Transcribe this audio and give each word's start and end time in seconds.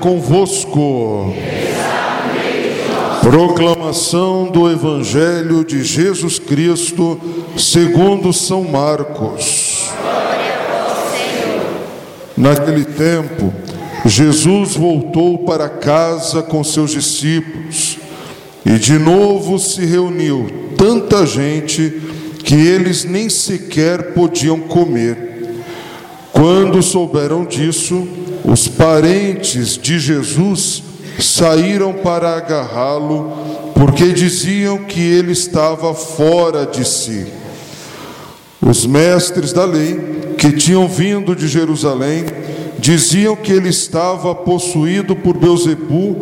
Convosco. 0.00 1.32
Proclamação 3.20 4.50
do 4.50 4.70
Evangelho 4.70 5.64
de 5.64 5.84
Jesus 5.84 6.38
Cristo, 6.38 7.20
segundo 7.56 8.32
São 8.32 8.64
Marcos. 8.64 9.90
Naquele 12.36 12.86
tempo, 12.86 13.52
Jesus 14.06 14.74
voltou 14.74 15.38
para 15.38 15.68
casa 15.68 16.42
com 16.42 16.64
seus 16.64 16.92
discípulos 16.92 17.98
e 18.64 18.78
de 18.78 18.98
novo 18.98 19.58
se 19.58 19.84
reuniu 19.84 20.48
tanta 20.76 21.26
gente 21.26 22.00
que 22.42 22.54
eles 22.54 23.04
nem 23.04 23.28
sequer 23.28 24.14
podiam 24.14 24.58
comer. 24.60 25.28
Quando 26.32 26.82
souberam 26.82 27.44
disso, 27.44 28.08
os 28.44 28.68
parentes 28.68 29.76
de 29.76 29.98
Jesus 29.98 30.82
saíram 31.18 31.92
para 31.92 32.36
agarrá-lo, 32.36 33.32
porque 33.74 34.12
diziam 34.12 34.78
que 34.78 35.00
ele 35.00 35.32
estava 35.32 35.94
fora 35.94 36.66
de 36.66 36.84
si. 36.84 37.26
Os 38.60 38.86
mestres 38.86 39.52
da 39.52 39.64
lei, 39.64 40.34
que 40.36 40.52
tinham 40.52 40.86
vindo 40.88 41.34
de 41.34 41.48
Jerusalém, 41.48 42.24
diziam 42.78 43.36
que 43.36 43.52
ele 43.52 43.68
estava 43.68 44.34
possuído 44.34 45.14
por 45.14 45.36
Beuzebu 45.36 46.16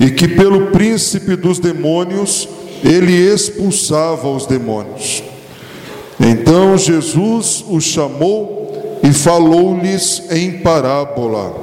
e 0.00 0.10
que 0.10 0.28
pelo 0.28 0.66
príncipe 0.66 1.36
dos 1.36 1.58
demônios 1.58 2.48
ele 2.84 3.12
expulsava 3.12 4.28
os 4.28 4.46
demônios. 4.46 5.22
Então 6.20 6.76
Jesus 6.76 7.64
os 7.68 7.84
chamou 7.84 8.63
e 9.04 9.12
falou-lhes 9.12 10.22
em 10.30 10.52
parábola: 10.60 11.54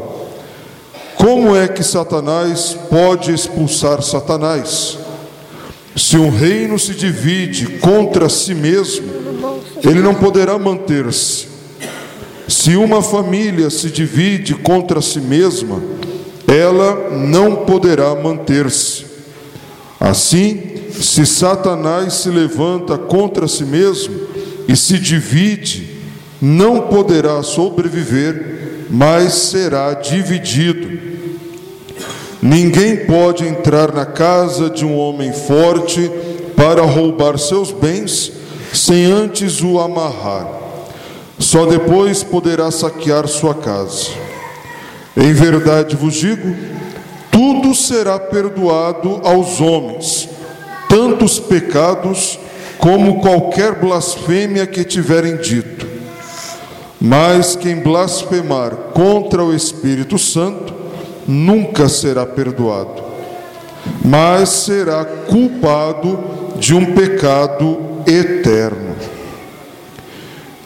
Como 1.16 1.56
é 1.56 1.68
que 1.68 1.84
Satanás 1.84 2.78
pode 2.88 3.34
expulsar 3.34 4.04
Satanás? 4.04 5.00
Se 5.96 6.18
um 6.18 6.30
reino 6.30 6.78
se 6.78 6.94
divide 6.94 7.80
contra 7.80 8.30
si 8.30 8.54
mesmo, 8.54 9.12
ele 9.84 10.02
não 10.02 10.14
poderá 10.14 10.58
manter-se. 10.58 11.48
Se 12.48 12.76
uma 12.76 13.02
família 13.02 13.70
se 13.70 13.90
divide 13.90 14.54
contra 14.54 15.02
si 15.02 15.20
mesma, 15.20 15.82
ela 16.48 17.10
não 17.10 17.58
poderá 17.66 18.14
manter-se. 18.14 19.06
Assim, 20.00 20.62
se 20.92 21.26
Satanás 21.26 22.14
se 22.14 22.30
levanta 22.30 22.98
contra 22.98 23.48
si 23.48 23.64
mesmo 23.64 24.14
e 24.68 24.76
se 24.76 25.00
divide, 25.00 25.91
não 26.42 26.82
poderá 26.82 27.44
sobreviver, 27.44 28.88
mas 28.90 29.34
será 29.34 29.94
dividido. 29.94 31.00
Ninguém 32.42 33.06
pode 33.06 33.46
entrar 33.46 33.94
na 33.94 34.06
casa 34.06 34.70
de 34.70 34.84
um 34.84 34.98
homem 34.98 35.32
forte 35.32 36.10
para 36.56 36.82
roubar 36.82 37.38
seus 37.38 37.72
bens 37.72 38.32
sem 38.74 39.06
antes 39.06 39.62
o 39.62 39.80
amarrar. 39.80 40.48
Só 41.38 41.66
depois 41.66 42.24
poderá 42.24 42.72
saquear 42.72 43.28
sua 43.28 43.54
casa. 43.54 44.10
Em 45.16 45.34
verdade 45.34 45.96
vos 45.96 46.16
digo: 46.16 46.56
tudo 47.30 47.76
será 47.76 48.18
perdoado 48.18 49.22
aos 49.24 49.62
homens, 49.62 50.28
tanto 50.90 51.26
os 51.26 51.40
pecados 51.40 52.40
como 52.78 53.22
qualquer 53.22 53.76
blasfêmia 53.76 54.66
que 54.66 54.84
tiverem 54.84 55.38
dito. 55.38 55.81
Mas 57.04 57.56
quem 57.56 57.78
blasfemar 57.78 58.76
contra 58.94 59.44
o 59.44 59.56
Espírito 59.56 60.20
Santo 60.20 60.72
nunca 61.28 61.90
será 61.90 62.28
perdoado, 62.28 63.02
mas 64.06 64.50
será 64.50 65.04
culpado 65.04 66.20
de 66.60 66.76
um 66.76 66.94
pecado 66.94 67.80
eterno. 68.06 68.96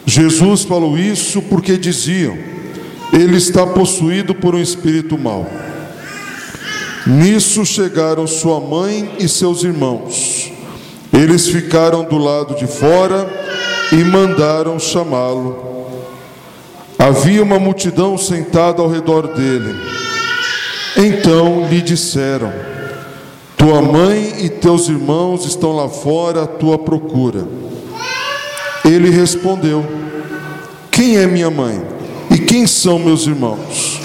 Jesus 0.06 0.64
falou 0.64 0.98
isso 0.98 1.42
porque 1.44 1.78
diziam: 1.78 2.38
ele 3.14 3.38
está 3.38 3.66
possuído 3.66 4.36
por 4.36 4.56
um 4.56 4.60
espírito 4.60 5.18
mau. 5.18 5.50
Nisso 7.08 7.66
chegaram 7.66 8.28
sua 8.28 8.60
mãe 8.60 9.16
e 9.20 9.30
seus 9.30 9.64
irmãos. 9.64 10.52
Eles 11.14 11.48
ficaram 11.48 12.04
do 12.04 12.18
lado 12.18 12.56
de 12.56 12.68
fora 12.68 13.26
e 13.94 14.04
mandaram 14.04 14.78
chamá-lo. 14.78 15.75
Havia 17.06 17.44
uma 17.44 17.60
multidão 17.60 18.18
sentada 18.18 18.82
ao 18.82 18.90
redor 18.90 19.28
dele. 19.28 19.76
Então 20.98 21.68
lhe 21.70 21.80
disseram: 21.80 22.52
Tua 23.56 23.80
mãe 23.80 24.44
e 24.44 24.50
teus 24.50 24.90
irmãos 24.90 25.46
estão 25.46 25.76
lá 25.76 25.88
fora 25.88 26.46
à 26.46 26.48
tua 26.48 26.80
procura. 26.80 27.48
Ele 28.84 29.12
respondeu: 29.12 29.86
Quem 30.90 31.18
é 31.18 31.28
minha 31.28 31.52
mãe? 31.52 31.80
E 32.32 32.40
quem 32.40 32.66
são 32.66 32.98
meus 32.98 33.28
irmãos? 33.28 34.02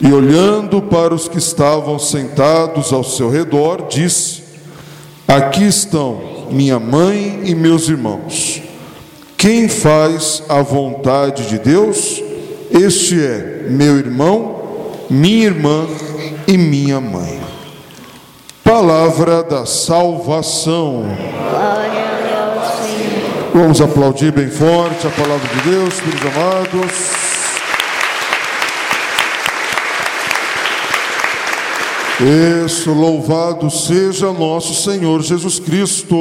E 0.00 0.12
olhando 0.12 0.80
para 0.80 1.12
os 1.12 1.26
que 1.26 1.38
estavam 1.38 1.98
sentados 1.98 2.92
ao 2.92 3.02
seu 3.02 3.28
redor, 3.28 3.88
disse: 3.88 4.44
Aqui 5.26 5.66
estão 5.66 6.46
minha 6.48 6.78
mãe 6.78 7.40
e 7.42 7.56
meus 7.56 7.88
irmãos. 7.88 8.69
Quem 9.40 9.70
faz 9.70 10.42
a 10.50 10.60
vontade 10.60 11.46
de 11.46 11.58
Deus, 11.58 12.22
este 12.70 13.18
é 13.18 13.68
meu 13.70 13.96
irmão, 13.96 14.60
minha 15.08 15.46
irmã 15.46 15.86
e 16.46 16.58
minha 16.58 17.00
mãe. 17.00 17.40
Palavra 18.62 19.42
da 19.42 19.64
salvação. 19.64 21.06
Vamos 23.54 23.80
aplaudir 23.80 24.30
bem 24.30 24.50
forte 24.50 25.06
a 25.06 25.10
palavra 25.10 25.48
de 25.48 25.70
Deus, 25.70 25.94
filhos 25.94 26.20
amados. 26.36 26.92
Isso, 32.66 32.92
louvado 32.92 33.70
seja 33.70 34.30
nosso 34.34 34.74
Senhor 34.74 35.22
Jesus 35.22 35.58
Cristo. 35.58 36.14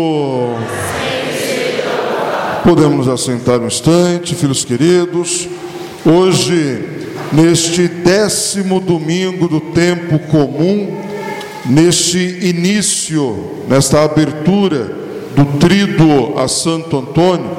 Podemos 2.64 3.08
assentar 3.08 3.60
um 3.60 3.68
instante, 3.68 4.36
filhos 4.36 4.66
queridos. 4.66 5.48
Hoje, 6.06 6.84
neste 7.32 7.88
décimo 7.88 8.80
domingo 8.80 9.48
do 9.48 9.60
tempo 9.60 10.20
comum, 10.28 10.98
neste 11.66 12.18
início, 12.18 13.64
nesta 13.68 14.04
abertura 14.04 14.92
do 15.36 15.46
Tríduo 15.58 16.38
a 16.38 16.48
Santo 16.48 16.98
Antônio, 16.98 17.50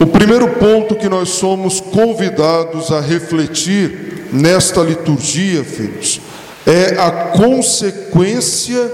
o 0.00 0.06
primeiro 0.06 0.48
ponto 0.54 0.96
que 0.96 1.08
nós 1.08 1.28
somos 1.30 1.80
convidados 1.80 2.90
a 2.90 3.00
refletir 3.00 4.26
nesta 4.32 4.82
liturgia, 4.82 5.62
filhos, 5.62 6.20
é 6.66 6.98
a 6.98 7.10
consequência 7.36 8.90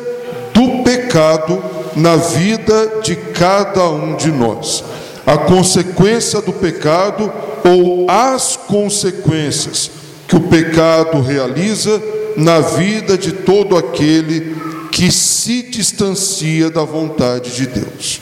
do 0.53 0.83
pecado 0.83 1.63
na 1.97 2.17
vida 2.17 3.01
de 3.03 3.17
cada 3.17 3.89
um 3.89 4.17
de 4.17 4.31
nós. 4.31 4.85
A 5.26 5.37
consequência 5.38 6.40
do 6.40 6.52
pecado 6.52 7.32
ou 7.64 8.11
as 8.11 8.56
consequências 8.56 9.90
que 10.26 10.37
o 10.37 10.40
pecado 10.40 11.20
realiza 11.20 12.00
na 12.37 12.61
vida 12.61 13.19
de 13.19 13.32
todo 13.32 13.76
aquele 13.76 14.56
que 14.90 15.11
se 15.11 15.62
distancia 15.62 16.70
da 16.70 16.84
vontade 16.84 17.50
de 17.50 17.67
Deus. 17.67 18.20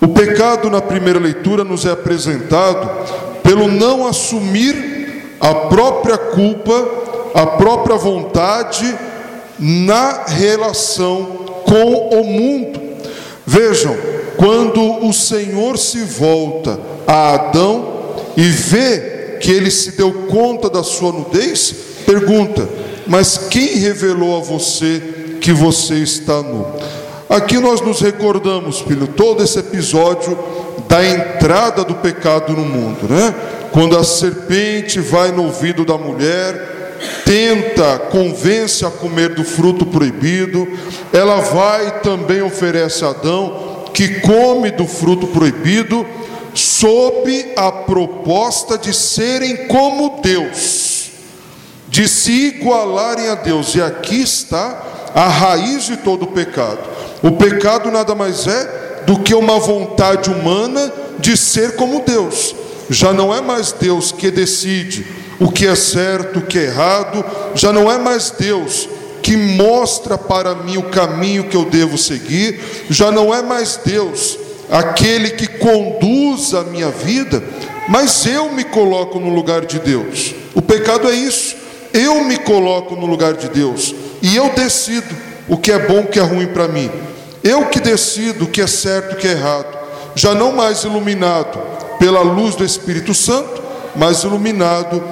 O 0.00 0.08
pecado, 0.08 0.70
na 0.70 0.80
primeira 0.80 1.18
leitura, 1.18 1.64
nos 1.64 1.84
é 1.84 1.90
apresentado 1.90 2.88
pelo 3.42 3.68
não 3.68 4.06
assumir 4.06 5.34
a 5.40 5.54
própria 5.54 6.16
culpa, 6.16 6.88
a 7.34 7.46
própria 7.46 7.96
vontade 7.96 8.96
na 9.58 10.24
relação 10.26 11.24
com 11.64 12.20
o 12.20 12.24
mundo. 12.24 12.80
Vejam, 13.46 13.96
quando 14.38 15.04
o 15.04 15.12
Senhor 15.12 15.76
se 15.76 15.98
volta 15.98 16.78
a 17.06 17.34
Adão 17.34 18.14
e 18.36 18.42
vê 18.42 19.36
que 19.40 19.50
ele 19.50 19.70
se 19.70 19.96
deu 19.96 20.12
conta 20.28 20.70
da 20.70 20.84
sua 20.84 21.12
nudez, 21.12 21.74
pergunta: 22.06 22.68
Mas 23.06 23.36
quem 23.50 23.76
revelou 23.78 24.36
a 24.36 24.40
você 24.40 25.02
que 25.40 25.52
você 25.52 25.96
está 25.96 26.40
nu? 26.40 26.64
Aqui 27.28 27.58
nós 27.58 27.80
nos 27.80 28.00
recordamos, 28.00 28.80
filho, 28.80 29.08
todo 29.08 29.42
esse 29.42 29.58
episódio 29.58 30.38
da 30.88 31.04
entrada 31.04 31.84
do 31.84 31.96
pecado 31.96 32.52
no 32.52 32.64
mundo, 32.64 33.08
né? 33.08 33.34
Quando 33.72 33.98
a 33.98 34.04
serpente 34.04 35.00
vai 35.00 35.32
no 35.32 35.44
ouvido 35.44 35.84
da 35.84 35.98
mulher, 35.98 36.96
tenta, 37.24 37.98
convence 38.10 38.84
a 38.86 38.90
comer 38.90 39.34
do 39.34 39.44
fruto 39.44 39.84
proibido, 39.84 40.66
ela 41.12 41.40
vai 41.40 42.00
também 42.00 42.40
oferece 42.40 43.04
a 43.04 43.08
Adão, 43.08 43.67
que 43.98 44.20
come 44.20 44.70
do 44.70 44.86
fruto 44.86 45.26
proibido, 45.26 46.06
sob 46.54 47.52
a 47.56 47.72
proposta 47.72 48.78
de 48.78 48.94
serem 48.94 49.66
como 49.66 50.20
Deus, 50.22 51.10
de 51.88 52.08
se 52.08 52.30
igualarem 52.30 53.28
a 53.28 53.34
Deus, 53.34 53.74
e 53.74 53.82
aqui 53.82 54.22
está 54.22 55.10
a 55.12 55.26
raiz 55.26 55.86
de 55.86 55.96
todo 55.96 56.26
o 56.26 56.26
pecado. 56.28 56.78
O 57.24 57.32
pecado 57.32 57.90
nada 57.90 58.14
mais 58.14 58.46
é 58.46 59.02
do 59.04 59.18
que 59.18 59.34
uma 59.34 59.58
vontade 59.58 60.30
humana 60.30 60.92
de 61.18 61.36
ser 61.36 61.74
como 61.74 62.04
Deus. 62.06 62.54
Já 62.88 63.12
não 63.12 63.34
é 63.34 63.40
mais 63.40 63.72
Deus 63.72 64.12
que 64.12 64.30
decide 64.30 65.08
o 65.40 65.50
que 65.50 65.66
é 65.66 65.74
certo, 65.74 66.38
o 66.38 66.42
que 66.42 66.56
é 66.56 66.66
errado, 66.66 67.24
já 67.52 67.72
não 67.72 67.90
é 67.90 67.98
mais 67.98 68.30
Deus 68.30 68.88
que 69.22 69.36
mostra 69.36 70.16
para 70.16 70.54
mim 70.54 70.76
o 70.76 70.84
caminho 70.84 71.44
que 71.44 71.56
eu 71.56 71.64
devo 71.64 71.98
seguir, 71.98 72.60
já 72.88 73.10
não 73.10 73.34
é 73.34 73.42
mais 73.42 73.80
Deus 73.84 74.38
aquele 74.70 75.30
que 75.30 75.46
conduz 75.46 76.54
a 76.54 76.62
minha 76.62 76.90
vida, 76.90 77.42
mas 77.88 78.26
eu 78.26 78.52
me 78.52 78.64
coloco 78.64 79.18
no 79.18 79.30
lugar 79.30 79.64
de 79.64 79.78
Deus. 79.78 80.34
O 80.54 80.60
pecado 80.60 81.08
é 81.08 81.14
isso. 81.14 81.56
Eu 81.92 82.22
me 82.24 82.36
coloco 82.36 82.94
no 82.94 83.06
lugar 83.06 83.32
de 83.32 83.48
Deus 83.48 83.94
e 84.20 84.36
eu 84.36 84.50
decido 84.50 85.16
o 85.48 85.56
que 85.56 85.72
é 85.72 85.78
bom, 85.78 86.00
o 86.00 86.06
que 86.06 86.18
é 86.18 86.22
ruim 86.22 86.46
para 86.46 86.68
mim. 86.68 86.90
Eu 87.42 87.66
que 87.66 87.80
decido 87.80 88.44
o 88.44 88.48
que 88.48 88.60
é 88.60 88.66
certo, 88.66 89.14
o 89.14 89.16
que 89.16 89.26
é 89.26 89.32
errado. 89.32 89.78
Já 90.14 90.34
não 90.34 90.52
mais 90.52 90.84
iluminado 90.84 91.58
pela 91.98 92.20
luz 92.20 92.54
do 92.54 92.64
Espírito 92.64 93.14
Santo, 93.14 93.62
mas 93.96 94.22
iluminado 94.22 95.02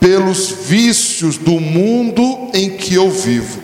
pelos 0.00 0.50
vícios 0.50 1.36
do 1.38 1.60
mundo 1.60 2.50
em 2.54 2.70
que 2.70 2.94
eu 2.94 3.10
vivo. 3.10 3.62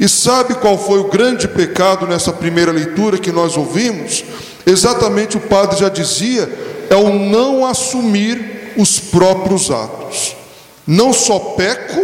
E 0.00 0.08
sabe 0.08 0.54
qual 0.54 0.78
foi 0.78 0.98
o 0.98 1.08
grande 1.08 1.46
pecado 1.46 2.06
nessa 2.06 2.32
primeira 2.32 2.72
leitura 2.72 3.18
que 3.18 3.32
nós 3.32 3.56
ouvimos? 3.56 4.24
Exatamente 4.66 5.36
o 5.36 5.40
padre 5.40 5.78
já 5.78 5.88
dizia, 5.88 6.50
é 6.90 6.96
o 6.96 7.12
não 7.18 7.64
assumir 7.66 8.74
os 8.76 8.98
próprios 8.98 9.70
atos. 9.70 10.34
Não 10.86 11.12
só 11.12 11.38
peco, 11.38 12.00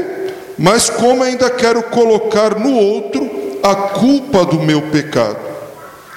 mas 0.59 0.91
como 0.91 1.23
ainda 1.23 1.51
quero 1.51 1.83
colocar 1.85 2.59
no 2.59 2.73
outro 2.75 3.59
a 3.63 3.75
culpa 3.75 4.45
do 4.45 4.61
meu 4.61 4.83
pecado. 4.83 5.39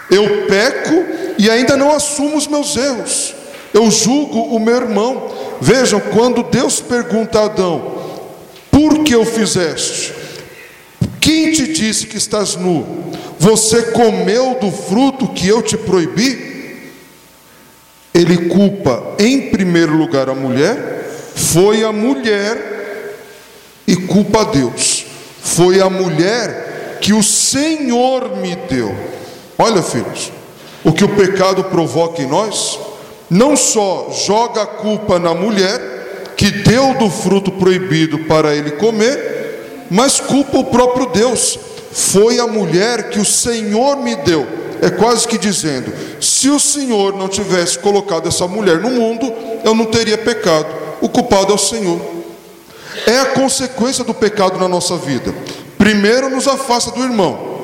Eu 0.09 0.45
peco 0.47 1.05
e 1.37 1.49
ainda 1.49 1.75
não 1.75 1.93
assumo 1.93 2.37
os 2.37 2.47
meus 2.47 2.75
erros. 2.75 3.33
Eu 3.73 3.89
julgo 3.91 4.55
o 4.55 4.59
meu 4.59 4.75
irmão. 4.75 5.29
Vejam, 5.61 5.99
quando 5.99 6.43
Deus 6.43 6.79
pergunta 6.79 7.39
a 7.39 7.45
Adão: 7.45 7.95
Por 8.71 9.03
que 9.03 9.15
o 9.15 9.25
fizeste? 9.25 10.13
Quem 11.19 11.51
te 11.51 11.73
disse 11.73 12.07
que 12.07 12.17
estás 12.17 12.55
nu? 12.55 12.85
Você 13.39 13.83
comeu 13.91 14.57
do 14.61 14.71
fruto 14.71 15.27
que 15.29 15.47
eu 15.47 15.61
te 15.61 15.77
proibi? 15.77 16.53
Ele 18.13 18.47
culpa 18.47 19.15
em 19.19 19.49
primeiro 19.49 19.95
lugar 19.97 20.29
a 20.29 20.35
mulher, 20.35 21.09
foi 21.35 21.83
a 21.83 21.91
mulher 21.91 23.15
e 23.87 23.95
culpa 23.95 24.41
a 24.41 24.43
Deus. 24.45 25.05
Foi 25.41 25.81
a 25.81 25.89
mulher 25.89 26.97
que 27.01 27.13
o 27.13 27.21
Senhor 27.21 28.37
me 28.37 28.55
deu. 28.55 28.95
Olha, 29.57 29.81
filhos, 29.81 30.31
o 30.83 30.91
que 30.91 31.03
o 31.03 31.15
pecado 31.15 31.63
provoca 31.65 32.21
em 32.21 32.27
nós, 32.27 32.79
não 33.29 33.55
só 33.55 34.09
joga 34.11 34.63
a 34.63 34.67
culpa 34.67 35.19
na 35.19 35.33
mulher, 35.33 36.33
que 36.35 36.51
deu 36.51 36.93
do 36.95 37.09
fruto 37.09 37.51
proibido 37.51 38.19
para 38.19 38.55
ele 38.55 38.71
comer, 38.71 39.87
mas 39.89 40.19
culpa 40.19 40.57
o 40.57 40.65
próprio 40.65 41.07
Deus. 41.07 41.57
Foi 41.91 42.39
a 42.39 42.47
mulher 42.47 43.09
que 43.09 43.19
o 43.19 43.25
Senhor 43.25 43.97
me 43.97 44.15
deu. 44.15 44.45
É 44.81 44.89
quase 44.89 45.27
que 45.27 45.37
dizendo: 45.37 45.91
se 46.19 46.49
o 46.49 46.59
Senhor 46.59 47.15
não 47.15 47.29
tivesse 47.29 47.79
colocado 47.79 48.27
essa 48.27 48.47
mulher 48.47 48.79
no 48.79 48.91
mundo, 48.91 49.31
eu 49.63 49.73
não 49.73 49.85
teria 49.85 50.17
pecado. 50.17 50.67
O 51.01 51.07
culpado 51.07 51.51
é 51.51 51.55
o 51.55 51.57
Senhor. 51.57 51.99
É 53.07 53.19
a 53.19 53.25
consequência 53.27 54.03
do 54.03 54.13
pecado 54.13 54.59
na 54.59 54.67
nossa 54.67 54.97
vida. 54.97 55.33
Primeiro, 55.77 56.29
nos 56.29 56.47
afasta 56.47 56.91
do 56.91 57.03
irmão. 57.03 57.55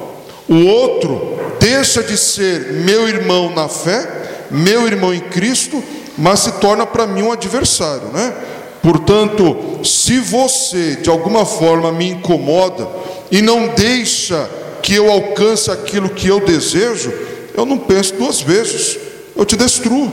O 0.47 0.65
outro 0.65 1.37
deixa 1.59 2.03
de 2.03 2.17
ser 2.17 2.73
meu 2.73 3.07
irmão 3.07 3.53
na 3.53 3.67
fé, 3.67 4.20
meu 4.51 4.85
irmão 4.85 5.13
em 5.13 5.21
Cristo, 5.21 5.81
mas 6.17 6.41
se 6.41 6.51
torna 6.53 6.85
para 6.85 7.07
mim 7.07 7.23
um 7.23 7.31
adversário, 7.31 8.09
né? 8.09 8.33
Portanto, 8.81 9.85
se 9.85 10.19
você 10.19 10.97
de 10.97 11.09
alguma 11.09 11.45
forma 11.45 11.91
me 11.91 12.09
incomoda 12.09 12.87
e 13.31 13.41
não 13.41 13.69
deixa 13.69 14.49
que 14.81 14.95
eu 14.95 15.09
alcance 15.09 15.69
aquilo 15.69 16.09
que 16.09 16.27
eu 16.27 16.39
desejo, 16.39 17.13
eu 17.55 17.65
não 17.65 17.77
penso 17.77 18.15
duas 18.15 18.41
vezes, 18.41 18.97
eu 19.35 19.45
te 19.45 19.55
destruo. 19.55 20.11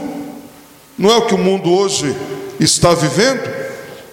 Não 0.97 1.09
é 1.09 1.17
o 1.17 1.25
que 1.25 1.33
o 1.33 1.37
mundo 1.37 1.71
hoje 1.71 2.15
está 2.59 2.93
vivendo? 2.93 3.49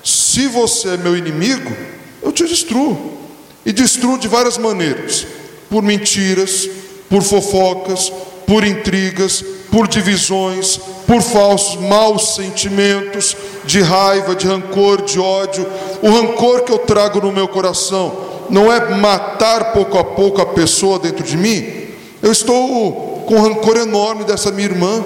Se 0.03 0.47
você 0.47 0.91
é 0.91 0.97
meu 0.97 1.17
inimigo, 1.17 1.75
eu 2.23 2.33
te 2.33 2.45
destruo. 2.45 3.19
E 3.65 3.73
destruo 3.73 4.17
de 4.17 4.29
várias 4.29 4.57
maneiras: 4.57 5.27
por 5.69 5.83
mentiras, 5.83 6.69
por 7.11 7.23
fofocas, 7.23 8.13
por 8.47 8.65
intrigas, 8.65 9.45
por 9.71 9.89
divisões, 9.89 10.79
por 11.07 11.21
falsos 11.21 11.77
maus 11.81 12.35
sentimentos, 12.35 13.37
de 13.65 13.81
raiva, 13.81 14.35
de 14.35 14.47
rancor, 14.47 15.03
de 15.03 15.19
ódio. 15.19 15.67
O 16.03 16.11
rancor 16.11 16.63
que 16.63 16.73
eu 16.73 16.79
trago 16.79 17.21
no 17.21 17.33
meu 17.33 17.49
coração 17.49 18.27
não 18.49 18.73
é 18.73 18.95
matar 18.95 19.73
pouco 19.73 19.99
a 19.99 20.05
pouco 20.05 20.41
a 20.41 20.47
pessoa 20.47 20.99
dentro 20.99 21.25
de 21.25 21.37
mim. 21.37 21.87
Eu 22.23 22.33
estou 22.33 23.25
com 23.27 23.41
rancor 23.41 23.77
enorme 23.77 24.25
dessa 24.25 24.51
minha 24.51 24.69
irmã. 24.69 25.05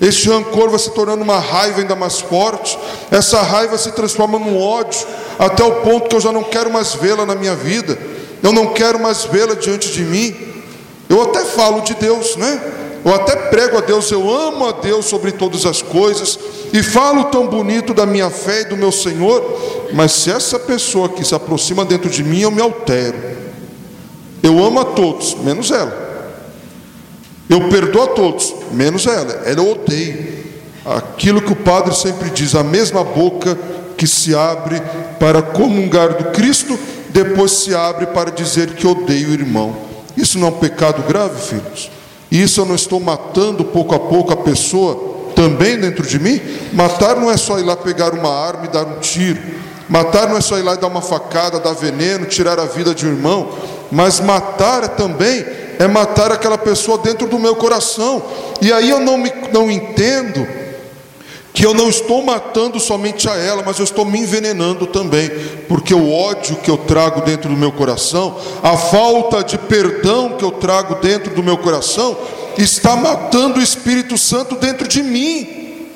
Este 0.00 0.28
rancor 0.28 0.68
vai 0.68 0.78
se 0.80 0.90
tornando 0.90 1.22
uma 1.22 1.38
raiva 1.38 1.80
ainda 1.80 1.94
mais 1.94 2.18
forte. 2.18 2.76
Essa 3.10 3.40
raiva 3.42 3.78
se 3.78 3.92
transforma 3.92 4.38
num 4.38 4.60
ódio, 4.60 5.06
até 5.38 5.62
o 5.62 5.76
ponto 5.82 6.08
que 6.08 6.16
eu 6.16 6.20
já 6.20 6.32
não 6.32 6.42
quero 6.42 6.72
mais 6.72 6.94
vê-la 6.94 7.24
na 7.24 7.34
minha 7.34 7.54
vida. 7.54 7.96
Eu 8.42 8.52
não 8.52 8.72
quero 8.72 8.98
mais 8.98 9.24
vê-la 9.24 9.54
diante 9.54 9.92
de 9.92 10.02
mim. 10.02 10.34
Eu 11.12 11.20
até 11.20 11.44
falo 11.44 11.82
de 11.82 11.94
Deus, 11.94 12.36
né? 12.36 12.58
Eu 13.04 13.14
até 13.14 13.36
prego 13.36 13.76
a 13.76 13.82
Deus, 13.82 14.10
eu 14.10 14.34
amo 14.34 14.66
a 14.66 14.72
Deus 14.72 15.04
sobre 15.04 15.30
todas 15.30 15.66
as 15.66 15.82
coisas 15.82 16.38
e 16.72 16.82
falo 16.82 17.24
tão 17.24 17.48
bonito 17.48 17.92
da 17.92 18.06
minha 18.06 18.30
fé 18.30 18.62
e 18.62 18.64
do 18.64 18.78
meu 18.78 18.90
Senhor, 18.90 19.90
mas 19.92 20.12
se 20.12 20.30
essa 20.30 20.58
pessoa 20.58 21.10
que 21.10 21.22
se 21.22 21.34
aproxima 21.34 21.84
dentro 21.84 22.08
de 22.08 22.24
mim, 22.24 22.40
eu 22.40 22.50
me 22.50 22.62
altero. 22.62 23.18
Eu 24.42 24.64
amo 24.64 24.80
a 24.80 24.86
todos, 24.86 25.34
menos 25.34 25.70
ela. 25.70 26.32
Eu 27.46 27.68
perdoo 27.68 28.04
a 28.04 28.06
todos, 28.06 28.54
menos 28.70 29.06
ela. 29.06 29.42
Ela 29.44 29.60
eu 29.60 29.70
odeio. 29.70 30.46
aquilo 30.86 31.42
que 31.42 31.52
o 31.52 31.56
padre 31.56 31.94
sempre 31.94 32.30
diz, 32.30 32.54
a 32.54 32.62
mesma 32.62 33.04
boca 33.04 33.58
que 33.98 34.06
se 34.06 34.34
abre 34.34 34.80
para 35.20 35.42
comungar 35.42 36.14
do 36.14 36.30
Cristo, 36.30 36.78
depois 37.10 37.52
se 37.52 37.74
abre 37.74 38.06
para 38.06 38.30
dizer 38.30 38.68
que 38.70 38.86
odeio 38.86 39.28
o 39.28 39.34
irmão. 39.34 39.91
Isso 40.16 40.38
não 40.38 40.48
é 40.48 40.50
um 40.50 40.58
pecado 40.58 41.02
grave, 41.02 41.40
filhos? 41.40 41.90
E 42.30 42.42
isso 42.42 42.60
eu 42.60 42.64
não 42.64 42.74
estou 42.74 42.98
matando 43.00 43.64
pouco 43.64 43.94
a 43.94 43.98
pouco 43.98 44.32
a 44.32 44.36
pessoa 44.36 45.30
também 45.34 45.78
dentro 45.78 46.06
de 46.06 46.18
mim? 46.18 46.40
Matar 46.72 47.16
não 47.16 47.30
é 47.30 47.36
só 47.36 47.58
ir 47.58 47.62
lá 47.62 47.76
pegar 47.76 48.12
uma 48.14 48.30
arma 48.30 48.66
e 48.66 48.68
dar 48.68 48.84
um 48.84 49.00
tiro. 49.00 49.40
Matar 49.88 50.28
não 50.28 50.36
é 50.36 50.40
só 50.40 50.58
ir 50.58 50.62
lá 50.62 50.74
e 50.74 50.78
dar 50.78 50.86
uma 50.86 51.02
facada, 51.02 51.60
dar 51.60 51.74
veneno, 51.74 52.26
tirar 52.26 52.58
a 52.58 52.64
vida 52.64 52.94
de 52.94 53.06
um 53.06 53.10
irmão. 53.10 53.50
Mas 53.90 54.20
matar 54.20 54.88
também 54.88 55.44
é 55.78 55.86
matar 55.86 56.32
aquela 56.32 56.56
pessoa 56.56 56.98
dentro 56.98 57.26
do 57.26 57.38
meu 57.38 57.56
coração. 57.56 58.22
E 58.60 58.72
aí 58.72 58.88
eu 58.88 59.00
não, 59.00 59.18
me, 59.18 59.32
não 59.52 59.70
entendo 59.70 60.46
que 61.52 61.66
eu 61.66 61.74
não 61.74 61.88
estou 61.88 62.22
matando 62.22 62.80
somente 62.80 63.28
a 63.28 63.36
ela, 63.36 63.62
mas 63.64 63.78
eu 63.78 63.84
estou 63.84 64.04
me 64.04 64.18
envenenando 64.18 64.86
também, 64.86 65.30
porque 65.68 65.94
o 65.94 66.10
ódio 66.10 66.56
que 66.56 66.70
eu 66.70 66.78
trago 66.78 67.20
dentro 67.20 67.50
do 67.50 67.56
meu 67.56 67.70
coração, 67.70 68.38
a 68.62 68.76
falta 68.76 69.44
de 69.44 69.58
perdão 69.58 70.30
que 70.30 70.44
eu 70.44 70.52
trago 70.52 70.94
dentro 70.96 71.34
do 71.34 71.42
meu 71.42 71.58
coração, 71.58 72.16
está 72.56 72.96
matando 72.96 73.60
o 73.60 73.62
Espírito 73.62 74.16
Santo 74.16 74.56
dentro 74.56 74.88
de 74.88 75.02
mim. 75.02 75.88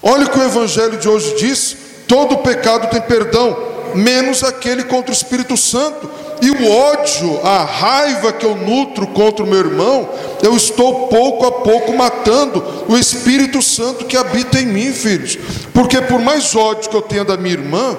Olha 0.00 0.26
o 0.26 0.30
que 0.30 0.38
o 0.38 0.44
Evangelho 0.44 0.98
de 0.98 1.08
hoje 1.08 1.34
diz: 1.36 1.76
todo 2.06 2.38
pecado 2.38 2.88
tem 2.90 3.00
perdão, 3.00 3.56
menos 3.94 4.44
aquele 4.44 4.84
contra 4.84 5.10
o 5.10 5.14
Espírito 5.14 5.56
Santo. 5.56 6.08
E 6.40 6.50
o 6.50 6.70
ódio, 6.70 7.40
a 7.44 7.64
raiva 7.64 8.32
que 8.32 8.46
eu 8.46 8.54
nutro 8.54 9.06
contra 9.08 9.44
o 9.44 9.46
meu 9.46 9.58
irmão, 9.58 10.08
eu 10.42 10.56
estou 10.56 11.08
pouco 11.08 11.46
a 11.46 11.52
pouco 11.52 11.92
matando 11.96 12.62
o 12.88 12.96
Espírito 12.96 13.60
Santo 13.60 14.04
que 14.04 14.16
habita 14.16 14.60
em 14.60 14.66
mim, 14.66 14.92
filhos. 14.92 15.36
Porque 15.74 16.00
por 16.00 16.20
mais 16.20 16.54
ódio 16.54 16.90
que 16.90 16.96
eu 16.96 17.02
tenha 17.02 17.24
da 17.24 17.36
minha 17.36 17.54
irmã, 17.54 17.96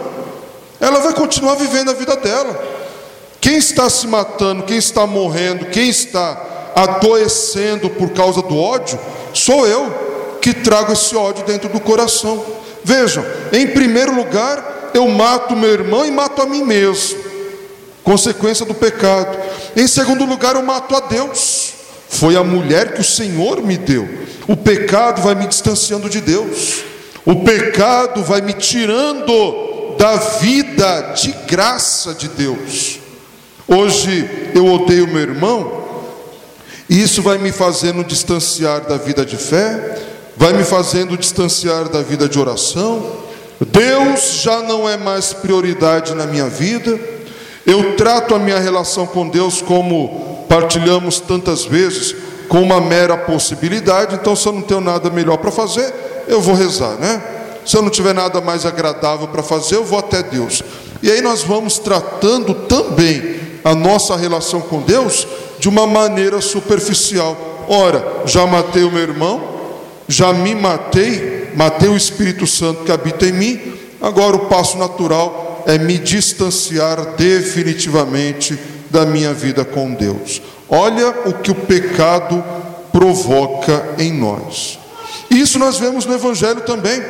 ela 0.80 1.00
vai 1.00 1.14
continuar 1.14 1.56
vivendo 1.56 1.92
a 1.92 1.94
vida 1.94 2.16
dela. 2.16 2.58
Quem 3.42 3.58
está 3.58 3.90
se 3.90 4.08
matando, 4.08 4.64
quem 4.64 4.78
está 4.78 5.06
morrendo, 5.06 5.66
quem 5.66 5.90
está 5.90 6.72
adoecendo 6.76 7.90
por 7.90 8.12
causa 8.12 8.42
do 8.42 8.58
ódio, 8.58 8.98
sou 9.34 9.68
eu 9.68 10.38
que 10.42 10.54
trago 10.54 10.94
esse 10.94 11.14
ódio 11.16 11.44
dentro 11.44 11.68
do 11.68 11.80
coração. 11.82 12.42
Vejam, 12.86 13.26
em 13.52 13.68
primeiro 13.68 14.16
lugar, 14.16 14.92
eu 14.94 15.06
mato 15.10 15.58
meu 15.58 15.72
irmão 15.72 16.06
e 16.06 16.12
mato 16.12 16.42
a 16.42 16.46
mim 16.46 16.64
mesmo 16.64 17.29
consequência 18.10 18.66
do 18.66 18.74
pecado. 18.74 19.38
Em 19.76 19.88
segundo 19.88 20.26
lugar, 20.26 20.56
eu 20.56 20.64
mato 20.64 20.96
a 20.96 21.00
Deus. 21.00 21.74
Foi 22.10 22.36
a 22.36 22.44
mulher 22.44 22.96
que 22.96 23.02
o 23.02 23.04
Senhor 23.04 23.62
me 23.62 23.78
deu. 23.78 24.10
O 24.48 24.58
pecado 24.58 25.22
vai 25.22 25.36
me 25.36 25.46
distanciando 25.46 26.10
de 26.10 26.20
Deus. 26.20 26.82
O 27.24 27.44
pecado 27.44 28.24
vai 28.24 28.42
me 28.42 28.54
tirando 28.54 29.96
da 29.96 30.16
vida 30.16 31.14
de 31.14 31.32
graça 31.48 32.16
de 32.16 32.28
Deus. 32.30 32.98
Hoje 33.68 34.50
eu 34.56 34.66
odeio 34.66 35.08
meu 35.08 35.22
irmão, 35.22 35.84
e 36.90 37.00
isso 37.00 37.22
vai 37.22 37.38
me 37.38 37.52
fazendo 37.52 38.04
distanciar 38.04 38.88
da 38.88 38.98
vida 38.98 39.24
de 39.24 39.38
fé, 39.38 40.00
vai 40.36 40.54
me 40.54 40.64
fazendo 40.64 41.16
distanciar 41.16 41.88
da 41.90 42.02
vida 42.02 42.28
de 42.28 42.40
oração. 42.40 43.06
Deus 43.72 44.42
já 44.42 44.62
não 44.62 44.90
é 44.90 44.98
mais 44.98 45.32
prioridade 45.32 46.16
na 46.16 46.26
minha 46.26 46.48
vida. 46.48 47.19
Eu 47.66 47.96
trato 47.96 48.34
a 48.34 48.40
minha 48.40 48.60
relação 48.60 49.06
com 49.06 49.28
Deus 49.28 49.62
como 49.62 50.46
partilhamos 50.50 51.20
tantas 51.20 51.66
vezes, 51.66 52.16
com 52.48 52.62
uma 52.62 52.82
mera 52.82 53.16
possibilidade. 53.16 54.16
Então, 54.16 54.36
se 54.36 54.48
eu 54.48 54.54
não 54.54 54.62
tenho 54.62 54.82
nada 54.82 55.10
melhor 55.10 55.38
para 55.38 55.52
fazer, 55.52 55.94
eu 56.28 56.42
vou 56.42 56.56
rezar, 56.56 56.96
né? 56.96 57.22
Se 57.66 57.78
eu 57.78 57.82
não 57.82 57.90
tiver 57.90 58.14
nada 58.14 58.42
mais 58.42 58.66
agradável 58.66 59.28
para 59.28 59.44
fazer, 59.44 59.76
eu 59.76 59.84
vou 59.84 60.00
até 60.00 60.24
Deus. 60.24 60.64
E 61.04 61.12
aí 61.12 61.22
nós 61.22 61.44
vamos 61.44 61.78
tratando 61.78 62.54
também 62.54 63.40
a 63.64 63.76
nossa 63.76 64.16
relação 64.16 64.62
com 64.62 64.82
Deus 64.82 65.28
de 65.60 65.70
uma 65.70 65.86
maneira 65.86 66.42
superficial. 66.42 67.38
Ora, 67.68 68.24
já 68.26 68.48
matei 68.48 68.84
o 68.84 68.92
meu 68.92 69.04
irmão, 69.04 69.42
já 70.08 70.34
me 70.34 70.56
matei, 70.56 71.52
matei 71.56 71.90
o 71.90 71.98
Espírito 71.98 72.48
Santo 72.48 72.84
que 72.84 72.92
habita 72.92 73.28
em 73.28 73.34
mim, 73.34 73.74
agora 74.02 74.36
o 74.36 74.48
passo 74.48 74.78
natural 74.78 75.49
é 75.66 75.78
me 75.78 75.98
distanciar 75.98 77.16
definitivamente 77.16 78.58
da 78.90 79.06
minha 79.06 79.34
vida 79.34 79.64
com 79.64 79.94
Deus. 79.94 80.42
Olha 80.70 81.10
o 81.26 81.34
que 81.34 81.52
o 81.52 81.56
pecado 81.56 82.44
provoca 82.92 83.96
em 83.98 84.14
nós. 84.14 84.80
Isso 85.30 85.60
nós 85.60 85.78
vemos 85.78 86.06
no 86.06 86.14
Evangelho 86.14 86.62
também. 86.62 87.02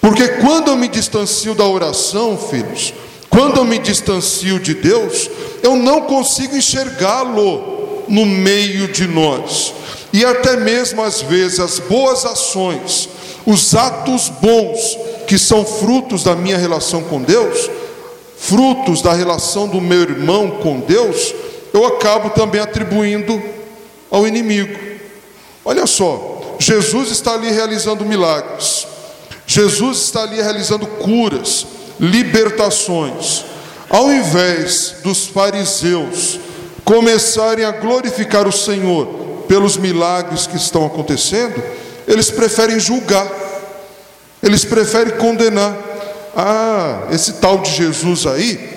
Porque 0.00 0.28
quando 0.28 0.68
eu 0.68 0.76
me 0.76 0.88
distancio 0.88 1.54
da 1.54 1.66
oração, 1.66 2.38
filhos, 2.38 2.94
quando 3.28 3.58
eu 3.58 3.64
me 3.64 3.78
distancio 3.78 4.58
de 4.58 4.74
Deus, 4.74 5.28
eu 5.62 5.76
não 5.76 6.02
consigo 6.02 6.56
enxergá-lo 6.56 8.04
no 8.08 8.24
meio 8.24 8.88
de 8.88 9.06
nós. 9.06 9.74
E 10.12 10.24
até 10.24 10.56
mesmo 10.56 11.02
às 11.02 11.20
vezes 11.20 11.60
as 11.60 11.78
boas 11.78 12.24
ações, 12.24 13.08
os 13.44 13.74
atos 13.74 14.28
bons 14.28 14.96
que 15.26 15.38
são 15.38 15.64
frutos 15.64 16.22
da 16.22 16.34
minha 16.34 16.56
relação 16.56 17.02
com 17.02 17.20
Deus, 17.20 17.70
frutos 18.38 19.02
da 19.02 19.12
relação 19.12 19.66
do 19.66 19.80
meu 19.80 20.02
irmão 20.02 20.50
com 20.62 20.80
Deus, 20.80 21.34
eu 21.72 21.84
acabo 21.84 22.30
também 22.30 22.60
atribuindo 22.60 23.42
ao 24.10 24.26
inimigo. 24.26 24.78
Olha 25.64 25.86
só, 25.86 26.56
Jesus 26.58 27.10
está 27.10 27.34
ali 27.34 27.50
realizando 27.50 28.04
milagres, 28.04 28.86
Jesus 29.46 29.98
está 29.98 30.22
ali 30.22 30.40
realizando 30.40 30.86
curas, 30.86 31.66
libertações. 31.98 33.44
Ao 33.88 34.10
invés 34.10 34.96
dos 35.02 35.26
fariseus 35.26 36.40
começarem 36.84 37.64
a 37.64 37.70
glorificar 37.70 38.46
o 38.46 38.52
Senhor 38.52 39.06
pelos 39.48 39.76
milagres 39.76 40.46
que 40.46 40.56
estão 40.56 40.84
acontecendo, 40.84 41.62
eles 42.06 42.30
preferem 42.30 42.78
julgar 42.78 43.26
eles 44.42 44.64
preferem 44.64 45.16
condenar. 45.16 45.76
Ah, 46.36 47.08
esse 47.10 47.34
tal 47.34 47.58
de 47.58 47.70
Jesus 47.70 48.26
aí 48.26 48.76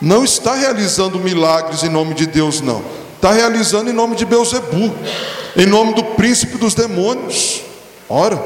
não 0.00 0.24
está 0.24 0.54
realizando 0.54 1.20
milagres 1.20 1.82
em 1.82 1.88
nome 1.88 2.14
de 2.14 2.26
Deus, 2.26 2.60
não. 2.60 2.82
Está 3.14 3.30
realizando 3.32 3.88
em 3.88 3.92
nome 3.92 4.16
de 4.16 4.24
Beuzebu, 4.24 4.92
em 5.56 5.66
nome 5.66 5.94
do 5.94 6.02
príncipe 6.02 6.58
dos 6.58 6.74
demônios. 6.74 7.60
Ora. 8.08 8.42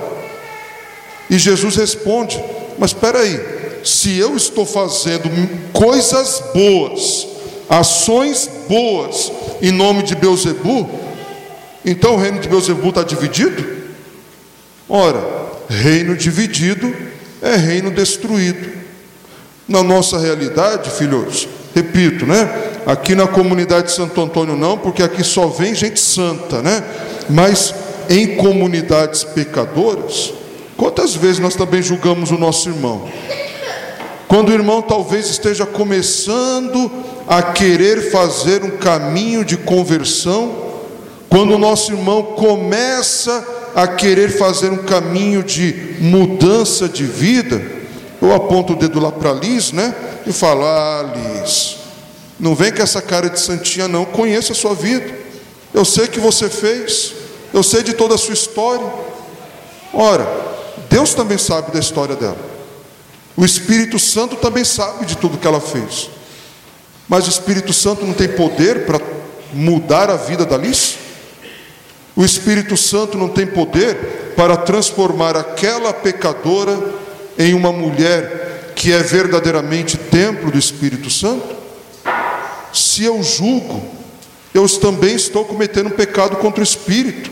E 1.30 1.38
Jesus 1.38 1.76
responde: 1.76 2.42
Mas 2.78 2.90
espera 2.90 3.20
aí, 3.20 3.40
se 3.82 4.18
eu 4.18 4.36
estou 4.36 4.66
fazendo 4.66 5.30
coisas 5.72 6.42
boas, 6.52 7.26
ações 7.70 8.50
boas 8.68 9.32
em 9.62 9.72
nome 9.72 10.02
de 10.02 10.14
Beuzebu, 10.14 10.90
então 11.84 12.16
o 12.16 12.18
reino 12.18 12.40
de 12.40 12.48
Beuzebu 12.48 12.90
está 12.90 13.02
dividido? 13.02 13.64
Ora, 14.88 15.35
Reino 15.68 16.16
dividido 16.16 16.94
é 17.42 17.56
reino 17.56 17.90
destruído. 17.90 18.76
Na 19.68 19.82
nossa 19.82 20.18
realidade, 20.18 20.90
filhos, 20.90 21.48
repito, 21.74 22.24
né? 22.24 22.48
Aqui 22.86 23.14
na 23.14 23.26
comunidade 23.26 23.88
de 23.88 23.92
Santo 23.92 24.20
Antônio 24.20 24.56
não, 24.56 24.78
porque 24.78 25.02
aqui 25.02 25.24
só 25.24 25.48
vem 25.48 25.74
gente 25.74 25.98
santa, 25.98 26.62
né? 26.62 26.82
Mas 27.28 27.74
em 28.08 28.36
comunidades 28.36 29.24
pecadoras, 29.24 30.32
quantas 30.76 31.14
vezes 31.14 31.40
nós 31.40 31.56
também 31.56 31.82
julgamos 31.82 32.30
o 32.30 32.38
nosso 32.38 32.68
irmão? 32.68 33.08
Quando 34.28 34.50
o 34.50 34.52
irmão 34.52 34.82
talvez 34.82 35.28
esteja 35.28 35.66
começando 35.66 36.90
a 37.26 37.42
querer 37.42 38.10
fazer 38.10 38.62
um 38.62 38.70
caminho 38.70 39.44
de 39.44 39.56
conversão, 39.56 40.64
quando 41.28 41.54
o 41.54 41.58
nosso 41.58 41.92
irmão 41.92 42.22
começa 42.22 43.44
a 43.76 43.86
querer 43.86 44.30
fazer 44.38 44.70
um 44.70 44.78
caminho 44.78 45.42
de 45.42 45.96
mudança 46.00 46.88
de 46.88 47.04
vida, 47.04 47.62
eu 48.22 48.34
aponto 48.34 48.72
o 48.72 48.76
dedo 48.76 48.98
lá 48.98 49.12
para 49.12 49.34
Liz, 49.34 49.70
né? 49.70 49.94
E 50.26 50.32
falo: 50.32 50.64
Ah, 50.64 51.14
Liz, 51.14 51.76
não 52.40 52.54
vem 52.54 52.72
com 52.72 52.80
essa 52.80 53.02
cara 53.02 53.28
de 53.28 53.38
santinha, 53.38 53.86
não. 53.86 54.06
Conheça 54.06 54.52
a 54.52 54.56
sua 54.56 54.74
vida. 54.74 55.14
Eu 55.74 55.84
sei 55.84 56.06
que 56.06 56.18
você 56.18 56.48
fez. 56.48 57.12
Eu 57.52 57.62
sei 57.62 57.82
de 57.82 57.92
toda 57.92 58.14
a 58.14 58.18
sua 58.18 58.32
história. 58.32 58.90
Ora, 59.92 60.26
Deus 60.88 61.12
também 61.12 61.36
sabe 61.36 61.70
da 61.70 61.78
história 61.78 62.16
dela. 62.16 62.38
O 63.36 63.44
Espírito 63.44 63.98
Santo 63.98 64.36
também 64.36 64.64
sabe 64.64 65.04
de 65.04 65.18
tudo 65.18 65.36
que 65.36 65.46
ela 65.46 65.60
fez. 65.60 66.08
Mas 67.06 67.26
o 67.26 67.30
Espírito 67.30 67.74
Santo 67.74 68.06
não 68.06 68.14
tem 68.14 68.28
poder 68.28 68.86
para 68.86 68.98
mudar 69.52 70.08
a 70.08 70.16
vida 70.16 70.46
da 70.46 70.56
Liz? 70.56 70.96
O 72.16 72.24
Espírito 72.24 72.78
Santo 72.78 73.18
não 73.18 73.28
tem 73.28 73.46
poder 73.46 74.32
para 74.34 74.56
transformar 74.56 75.36
aquela 75.36 75.92
pecadora 75.92 76.78
em 77.38 77.52
uma 77.52 77.70
mulher 77.70 78.72
que 78.74 78.90
é 78.90 78.98
verdadeiramente 78.98 79.98
templo 79.98 80.50
do 80.50 80.58
Espírito 80.58 81.10
Santo? 81.10 81.54
Se 82.72 83.04
eu 83.04 83.22
julgo, 83.22 83.82
eu 84.54 84.66
também 84.66 85.14
estou 85.14 85.44
cometendo 85.44 85.88
um 85.88 85.90
pecado 85.90 86.36
contra 86.36 86.60
o 86.60 86.64
Espírito. 86.64 87.30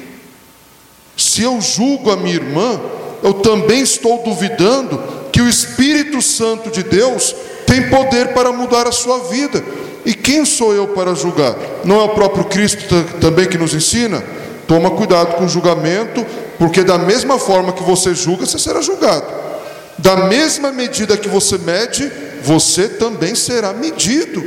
Se 1.16 1.42
eu 1.42 1.58
julgo 1.62 2.10
a 2.10 2.16
minha 2.16 2.34
irmã, 2.34 2.78
eu 3.22 3.32
também 3.34 3.80
estou 3.80 4.22
duvidando 4.22 5.02
que 5.32 5.40
o 5.40 5.48
Espírito 5.48 6.20
Santo 6.20 6.70
de 6.70 6.82
Deus 6.82 7.34
tem 7.66 7.88
poder 7.88 8.34
para 8.34 8.52
mudar 8.52 8.86
a 8.86 8.92
sua 8.92 9.18
vida. 9.20 9.64
E 10.04 10.12
quem 10.12 10.44
sou 10.44 10.74
eu 10.74 10.88
para 10.88 11.14
julgar? 11.14 11.56
Não 11.84 12.00
é 12.00 12.04
o 12.04 12.10
próprio 12.10 12.44
Cristo 12.44 12.84
também 13.20 13.48
que 13.48 13.56
nos 13.56 13.72
ensina? 13.72 14.22
Toma 14.66 14.90
cuidado 14.90 15.36
com 15.36 15.44
o 15.44 15.48
julgamento, 15.48 16.24
porque 16.58 16.82
da 16.82 16.98
mesma 16.98 17.38
forma 17.38 17.72
que 17.72 17.82
você 17.82 18.14
julga, 18.14 18.46
você 18.46 18.58
será 18.58 18.80
julgado. 18.80 19.26
Da 19.98 20.16
mesma 20.16 20.72
medida 20.72 21.16
que 21.16 21.28
você 21.28 21.58
mede, 21.58 22.10
você 22.42 22.88
também 22.88 23.34
será 23.34 23.72
medido. 23.72 24.44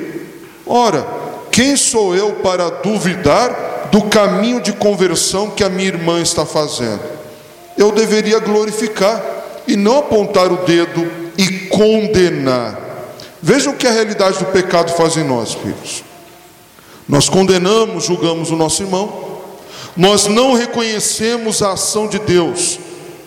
Ora, 0.66 1.06
quem 1.52 1.76
sou 1.76 2.16
eu 2.16 2.34
para 2.36 2.70
duvidar 2.70 3.90
do 3.92 4.04
caminho 4.04 4.62
de 4.62 4.74
conversão 4.74 5.50
que 5.52 5.64
a 5.64 5.70
minha 5.70 5.88
irmã 5.88 6.22
está 6.22 6.46
fazendo? 6.46 7.00
Eu 7.78 7.92
deveria 7.92 8.40
glorificar 8.40 9.24
e 9.68 9.76
não 9.76 10.00
apontar 10.00 10.52
o 10.52 10.58
dedo 10.66 11.10
e 11.38 11.68
condenar. 11.68 12.80
Vejam 13.42 13.74
o 13.74 13.76
que 13.76 13.88
a 13.88 13.92
realidade 13.92 14.40
do 14.40 14.46
pecado 14.46 14.92
faz 14.94 15.16
em 15.16 15.24
nós, 15.24 15.54
filhos. 15.54 16.04
Nós 17.08 17.30
condenamos, 17.30 18.06
julgamos 18.06 18.52
o 18.52 18.56
nosso 18.56 18.84
irmão, 18.84 19.37
nós 19.98 20.27
não 20.27 20.54
reconhecemos 20.54 21.62
a 21.62 21.74
ação 21.74 22.08
de 22.08 22.20
Deus, 22.20 22.80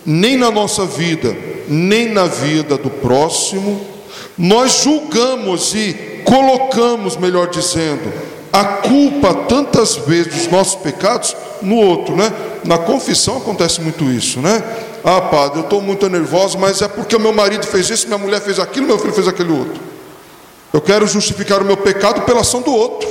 nem 0.06 0.36
na 0.36 0.50
nossa 0.50 0.86
vida, 0.86 1.36
nem 1.68 2.08
na 2.12 2.26
vida 2.26 2.78
do 2.78 2.88
próximo, 2.88 3.84
nós 4.38 4.82
julgamos 4.82 5.74
e 5.74 6.22
colocamos, 6.24 7.16
melhor 7.16 7.48
dizendo, 7.48 8.12
a 8.52 8.64
culpa 8.64 9.34
tantas 9.48 9.96
vezes 9.96 10.34
dos 10.34 10.48
nossos 10.48 10.76
pecados 10.76 11.36
no 11.60 11.76
outro, 11.76 12.16
né? 12.16 12.32
Na 12.64 12.78
confissão 12.78 13.36
acontece 13.36 13.80
muito 13.80 14.04
isso, 14.04 14.40
né? 14.40 14.62
Ah, 15.04 15.20
padre, 15.20 15.60
eu 15.60 15.64
estou 15.64 15.80
muito 15.80 16.08
nervoso, 16.08 16.58
mas 16.58 16.82
é 16.82 16.88
porque 16.88 17.16
o 17.16 17.20
meu 17.20 17.32
marido 17.32 17.66
fez 17.66 17.90
isso, 17.90 18.06
minha 18.06 18.18
mulher 18.18 18.40
fez 18.40 18.58
aquilo, 18.58 18.86
meu 18.86 18.98
filho 18.98 19.12
fez 19.12 19.28
aquele 19.28 19.52
outro. 19.52 19.80
Eu 20.72 20.80
quero 20.80 21.06
justificar 21.06 21.62
o 21.62 21.64
meu 21.64 21.76
pecado 21.76 22.22
pela 22.22 22.40
ação 22.40 22.60
do 22.60 22.72
outro. 22.72 23.08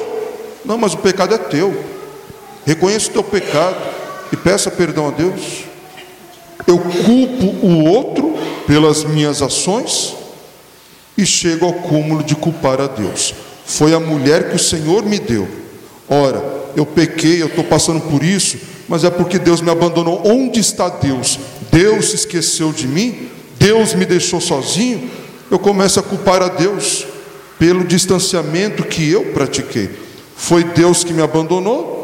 Não, 0.64 0.78
mas 0.78 0.94
o 0.94 0.98
pecado 0.98 1.34
é 1.34 1.38
teu. 1.38 1.99
Reconheça 2.70 3.10
o 3.10 3.14
teu 3.14 3.24
pecado 3.24 3.78
e 4.32 4.38
peça 4.38 4.70
perdão 4.70 5.08
a 5.08 5.10
Deus. 5.10 5.64
Eu 6.68 6.78
culpo 6.78 7.66
o 7.66 7.84
outro 7.84 8.38
pelas 8.68 9.04
minhas 9.04 9.42
ações 9.42 10.14
e 11.18 11.26
chego 11.26 11.66
ao 11.66 11.74
cúmulo 11.74 12.24
de 12.24 12.36
culpar 12.36 12.80
a 12.80 12.86
Deus. 12.86 13.34
Foi 13.66 13.92
a 13.92 14.00
mulher 14.00 14.52
que 14.52 14.56
o 14.56 14.60
Senhor 14.60 15.04
me 15.04 15.18
deu. 15.18 15.48
Ora, 16.08 16.44
eu 16.76 16.86
pequei, 16.86 17.42
eu 17.42 17.48
estou 17.48 17.64
passando 17.64 18.02
por 18.02 18.24
isso, 18.24 18.60
mas 18.88 19.04
é 19.04 19.10
porque 19.10 19.40
Deus 19.40 19.62
me 19.62 19.72
abandonou. 19.72 20.22
Onde 20.24 20.60
está 20.60 20.90
Deus? 20.90 21.40
Deus 21.72 22.12
se 22.12 22.18
esqueceu 22.18 22.72
de 22.72 22.88
mim? 22.88 23.30
Deus 23.58 23.96
me 23.96 24.06
deixou 24.06 24.40
sozinho? 24.40 25.10
Eu 25.50 25.58
começo 25.58 26.00
a 26.00 26.04
culpar 26.04 26.44
a 26.44 26.50
Deus 26.50 27.08
pelo 27.58 27.84
distanciamento 27.84 28.84
que 28.84 29.10
eu 29.10 29.34
pratiquei. 29.34 29.90
Foi 30.38 30.64
Deus 30.64 31.04
que 31.04 31.14
me 31.14 31.24
abandonou? 31.24 31.99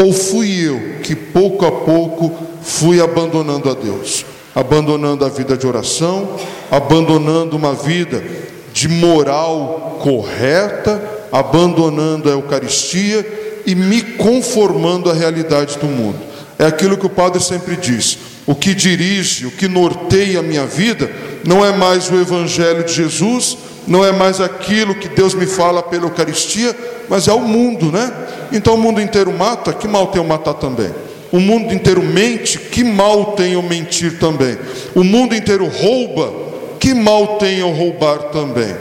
Ou 0.00 0.12
fui 0.12 0.64
eu 0.64 1.00
que 1.02 1.16
pouco 1.16 1.66
a 1.66 1.72
pouco 1.72 2.32
fui 2.62 3.00
abandonando 3.00 3.68
a 3.68 3.74
Deus, 3.74 4.24
abandonando 4.54 5.24
a 5.24 5.28
vida 5.28 5.56
de 5.56 5.66
oração, 5.66 6.36
abandonando 6.70 7.56
uma 7.56 7.74
vida 7.74 8.22
de 8.72 8.86
moral 8.88 9.98
correta, 10.00 11.02
abandonando 11.32 12.28
a 12.28 12.32
Eucaristia 12.32 13.26
e 13.66 13.74
me 13.74 14.00
conformando 14.00 15.10
à 15.10 15.14
realidade 15.14 15.76
do 15.78 15.86
mundo. 15.86 16.18
É 16.58 16.66
aquilo 16.66 16.96
que 16.96 17.06
o 17.06 17.10
padre 17.10 17.42
sempre 17.42 17.76
diz: 17.76 18.18
o 18.46 18.54
que 18.54 18.74
dirige, 18.74 19.46
o 19.46 19.50
que 19.50 19.66
norteia 19.66 20.38
a 20.38 20.42
minha 20.42 20.64
vida, 20.64 21.10
não 21.44 21.64
é 21.64 21.76
mais 21.76 22.08
o 22.08 22.14
Evangelho 22.14 22.84
de 22.84 22.92
Jesus, 22.92 23.58
não 23.88 24.04
é 24.04 24.12
mais 24.12 24.38
aquilo 24.38 24.94
que 24.94 25.08
Deus 25.08 25.34
me 25.34 25.46
fala 25.46 25.82
pela 25.82 26.04
Eucaristia, 26.04 26.76
mas 27.08 27.26
é 27.26 27.32
o 27.32 27.40
mundo, 27.40 27.90
né? 27.90 28.12
Então 28.52 28.74
o 28.74 28.78
mundo 28.78 29.00
inteiro 29.00 29.32
mata, 29.32 29.72
que 29.72 29.88
mal 29.88 30.08
tem 30.08 30.20
eu 30.20 30.28
matar 30.28 30.54
também? 30.54 30.94
O 31.32 31.40
mundo 31.40 31.72
inteiro 31.72 32.02
mente, 32.02 32.58
que 32.58 32.84
mal 32.84 33.32
tem 33.32 33.54
eu 33.54 33.62
mentir 33.62 34.18
também? 34.18 34.58
O 34.94 35.02
mundo 35.02 35.34
inteiro 35.34 35.66
rouba, 35.66 36.30
que 36.78 36.92
mal 36.92 37.38
tem 37.38 37.60
eu 37.60 37.70
roubar 37.70 38.24
também? 38.24 38.76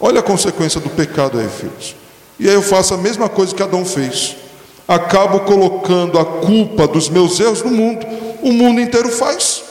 Olha 0.00 0.20
a 0.20 0.22
consequência 0.22 0.80
do 0.80 0.88
pecado 0.88 1.38
aí, 1.38 1.48
filhos. 1.48 1.94
E 2.38 2.48
aí 2.48 2.54
eu 2.54 2.62
faço 2.62 2.94
a 2.94 2.96
mesma 2.96 3.28
coisa 3.28 3.54
que 3.54 3.62
Adão 3.62 3.84
fez. 3.84 4.36
Acabo 4.88 5.40
colocando 5.40 6.18
a 6.18 6.24
culpa 6.24 6.88
dos 6.88 7.10
meus 7.10 7.38
erros 7.38 7.62
no 7.62 7.70
mundo. 7.70 8.06
O 8.40 8.52
mundo 8.52 8.80
inteiro 8.80 9.10
faz. 9.10 9.62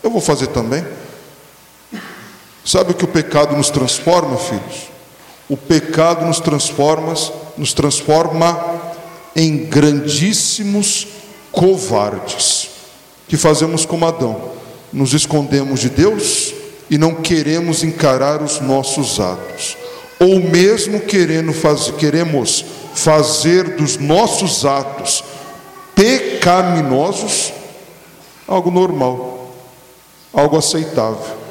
Eu 0.00 0.10
vou 0.10 0.20
fazer 0.20 0.46
também. 0.48 0.84
Sabe 2.64 2.92
o 2.92 2.94
que 2.94 3.04
o 3.04 3.08
pecado 3.08 3.56
nos 3.56 3.70
transforma, 3.70 4.36
filhos? 4.36 4.90
O 5.48 5.56
pecado 5.56 6.24
nos 6.24 6.38
transforma, 6.38 7.14
nos 7.58 7.72
transforma 7.72 8.80
em 9.34 9.56
grandíssimos 9.66 11.08
covardes, 11.50 12.70
que 13.28 13.36
fazemos 13.36 13.84
como 13.84 14.06
Adão, 14.06 14.52
nos 14.92 15.12
escondemos 15.12 15.80
de 15.80 15.90
Deus 15.90 16.54
e 16.88 16.96
não 16.96 17.16
queremos 17.16 17.82
encarar 17.82 18.42
os 18.42 18.60
nossos 18.60 19.18
atos, 19.18 19.76
ou 20.20 20.40
mesmo 20.40 21.00
querendo 21.00 21.52
fazer, 21.52 21.92
queremos 21.94 22.64
fazer 22.94 23.76
dos 23.76 23.96
nossos 23.96 24.64
atos 24.64 25.24
pecaminosos 25.94 27.52
algo 28.46 28.70
normal, 28.70 29.52
algo 30.32 30.56
aceitável. 30.56 31.41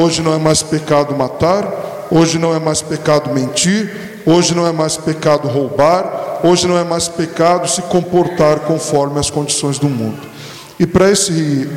Hoje 0.00 0.22
não 0.22 0.32
é 0.32 0.38
mais 0.38 0.62
pecado 0.62 1.12
matar, 1.16 2.06
hoje 2.08 2.38
não 2.38 2.54
é 2.54 2.60
mais 2.60 2.80
pecado 2.80 3.34
mentir, 3.34 4.22
hoje 4.24 4.54
não 4.54 4.64
é 4.64 4.70
mais 4.70 4.96
pecado 4.96 5.48
roubar, 5.48 6.38
hoje 6.44 6.68
não 6.68 6.78
é 6.78 6.84
mais 6.84 7.08
pecado 7.08 7.68
se 7.68 7.82
comportar 7.82 8.60
conforme 8.60 9.18
as 9.18 9.28
condições 9.28 9.76
do 9.76 9.88
mundo. 9.88 10.20
E 10.78 10.86
para 10.86 11.10
esse 11.10 11.68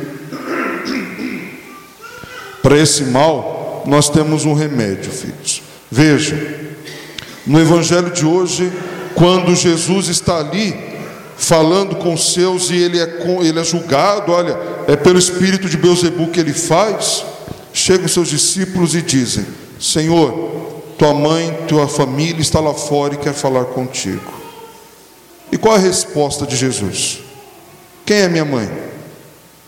para 2.62 2.78
esse 2.78 3.02
mal, 3.06 3.82
nós 3.88 4.08
temos 4.08 4.44
um 4.44 4.54
remédio, 4.54 5.10
filhos. 5.10 5.60
Veja, 5.90 6.36
no 7.44 7.60
evangelho 7.60 8.12
de 8.12 8.24
hoje, 8.24 8.72
quando 9.16 9.52
Jesus 9.56 10.06
está 10.06 10.38
ali 10.38 10.78
falando 11.36 11.96
com 11.96 12.14
os 12.14 12.32
seus 12.32 12.70
e 12.70 12.76
ele 12.76 13.00
é, 13.00 13.18
ele 13.40 13.58
é 13.58 13.64
julgado, 13.64 14.30
olha, 14.30 14.56
é 14.86 14.94
pelo 14.94 15.18
espírito 15.18 15.68
de 15.68 15.76
Beuzebu 15.76 16.28
que 16.28 16.38
ele 16.38 16.52
faz 16.52 17.31
chegam 17.72 18.08
seus 18.08 18.28
discípulos 18.28 18.94
e 18.94 19.02
dizem: 19.02 19.46
Senhor, 19.80 20.32
tua 20.98 21.14
mãe, 21.14 21.52
tua 21.66 21.88
família 21.88 22.40
está 22.40 22.60
lá 22.60 22.74
fora 22.74 23.14
e 23.14 23.18
quer 23.18 23.34
falar 23.34 23.64
contigo. 23.66 24.32
E 25.50 25.58
qual 25.58 25.74
a 25.74 25.78
resposta 25.78 26.46
de 26.46 26.56
Jesus? 26.56 27.20
Quem 28.06 28.18
é 28.18 28.28
minha 28.28 28.44
mãe? 28.44 28.70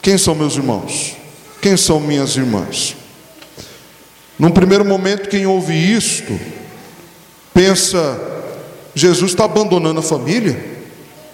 Quem 0.01 0.17
são 0.17 0.35
meus 0.35 0.57
irmãos? 0.57 1.17
Quem 1.61 1.77
são 1.77 1.99
minhas 2.01 2.37
irmãs? 2.37 2.97
Num 4.38 4.51
primeiro 4.51 4.85
momento, 4.85 5.29
quem 5.29 5.47
ouve 5.47 5.73
isto, 5.75 6.38
pensa: 7.53 8.21
Jesus 8.95 9.33
está 9.33 9.45
abandonando 9.45 10.01
a 10.01 10.03
família? 10.03 10.75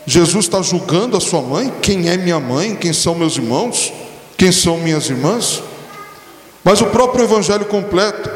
Jesus 0.07 0.47
está 0.47 0.63
julgando 0.63 1.17
a 1.17 1.21
sua 1.21 1.43
mãe? 1.43 1.73
Quem 1.83 2.09
é 2.09 2.17
minha 2.17 2.41
mãe? 2.41 2.75
Quem 2.75 2.93
são 2.93 3.15
meus 3.15 3.37
irmãos? 3.37 3.93
Quem 4.37 4.51
são 4.51 4.79
minhas 4.79 5.09
irmãs? 5.09 5.63
Mas 6.65 6.81
o 6.81 6.87
próprio 6.87 7.25
Evangelho 7.25 7.65
completa: 7.65 8.33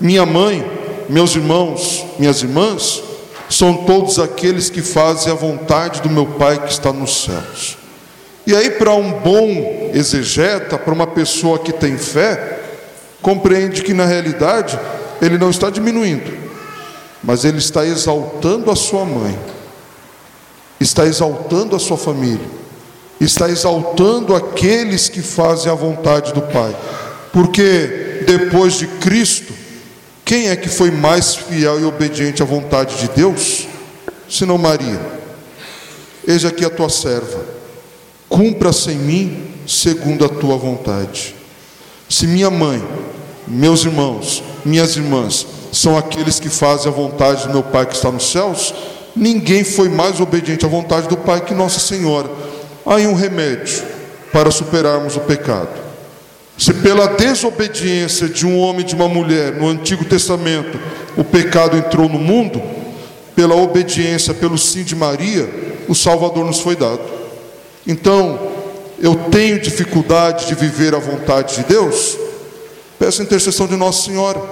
minha 0.00 0.26
mãe, 0.26 0.64
meus 1.08 1.34
irmãos, 1.34 2.04
minhas 2.18 2.42
irmãs, 2.42 3.02
são 3.48 3.84
todos 3.84 4.18
aqueles 4.18 4.68
que 4.68 4.82
fazem 4.82 5.32
a 5.32 5.36
vontade 5.36 6.02
do 6.02 6.10
meu 6.10 6.26
Pai 6.26 6.58
que 6.58 6.72
está 6.72 6.92
nos 6.92 7.24
céus. 7.24 7.78
E 8.46 8.54
aí, 8.54 8.70
para 8.70 8.94
um 8.94 9.12
bom 9.12 9.90
exegeta, 9.92 10.78
para 10.78 10.94
uma 10.94 11.06
pessoa 11.06 11.58
que 11.58 11.72
tem 11.72 11.98
fé, 11.98 12.60
compreende 13.20 13.82
que 13.82 13.92
na 13.92 14.04
realidade 14.04 14.78
ele 15.20 15.36
não 15.36 15.50
está 15.50 15.68
diminuindo, 15.68 16.32
mas 17.22 17.44
ele 17.44 17.58
está 17.58 17.84
exaltando 17.84 18.70
a 18.70 18.76
sua 18.76 19.04
mãe, 19.04 19.38
está 20.80 21.04
exaltando 21.06 21.74
a 21.74 21.78
sua 21.78 21.98
família, 21.98 22.46
está 23.20 23.48
exaltando 23.48 24.34
aqueles 24.34 25.08
que 25.08 25.20
fazem 25.20 25.70
a 25.70 25.74
vontade 25.74 26.32
do 26.32 26.42
Pai. 26.42 26.74
Porque 27.32 28.22
depois 28.26 28.74
de 28.74 28.86
Cristo, 28.86 29.52
quem 30.24 30.48
é 30.48 30.56
que 30.56 30.68
foi 30.68 30.90
mais 30.90 31.34
fiel 31.34 31.80
e 31.80 31.84
obediente 31.84 32.42
à 32.42 32.46
vontade 32.46 32.96
de 32.96 33.08
Deus? 33.08 33.66
Senão 34.28 34.58
Maria. 34.58 35.00
Eis 36.26 36.44
aqui 36.44 36.64
a 36.64 36.68
tua 36.68 36.90
serva, 36.90 37.42
cumpra-se 38.28 38.90
em 38.90 38.98
mim 38.98 39.54
segundo 39.66 40.26
a 40.26 40.28
tua 40.28 40.58
vontade. 40.58 41.34
Se 42.08 42.26
minha 42.26 42.50
mãe, 42.50 42.86
meus 43.46 43.84
irmãos, 43.86 44.42
minhas 44.64 44.96
irmãs, 44.96 45.46
são 45.72 45.96
aqueles 45.96 46.38
que 46.38 46.50
fazem 46.50 46.92
a 46.92 46.94
vontade 46.94 47.46
do 47.46 47.52
meu 47.54 47.62
Pai 47.62 47.86
que 47.86 47.94
está 47.94 48.12
nos 48.12 48.30
céus, 48.30 48.74
ninguém 49.16 49.64
foi 49.64 49.88
mais 49.88 50.20
obediente 50.20 50.66
à 50.66 50.68
vontade 50.68 51.08
do 51.08 51.16
Pai 51.16 51.40
que 51.40 51.54
Nossa 51.54 51.80
Senhora. 51.80 52.28
há 52.84 52.96
um 52.96 53.14
remédio 53.14 53.82
para 54.30 54.50
superarmos 54.50 55.16
o 55.16 55.20
pecado. 55.20 55.87
Se 56.58 56.74
pela 56.74 57.06
desobediência 57.06 58.28
de 58.28 58.44
um 58.44 58.58
homem 58.58 58.80
e 58.80 58.84
de 58.84 58.94
uma 58.96 59.08
mulher 59.08 59.52
no 59.52 59.68
Antigo 59.68 60.04
Testamento 60.04 60.76
o 61.16 61.22
pecado 61.22 61.76
entrou 61.76 62.08
no 62.08 62.18
mundo, 62.18 62.60
pela 63.36 63.54
obediência, 63.54 64.34
pelo 64.34 64.58
sim 64.58 64.82
de 64.82 64.96
Maria, 64.96 65.48
o 65.88 65.94
Salvador 65.94 66.44
nos 66.44 66.58
foi 66.58 66.74
dado. 66.74 67.00
Então, 67.86 68.38
eu 69.00 69.14
tenho 69.30 69.60
dificuldade 69.60 70.46
de 70.46 70.56
viver 70.56 70.94
a 70.94 70.98
vontade 70.98 71.56
de 71.56 71.62
Deus? 71.62 72.18
Peço 72.98 73.22
a 73.22 73.24
intercessão 73.24 73.68
de 73.68 73.76
Nossa 73.76 74.02
Senhora. 74.02 74.42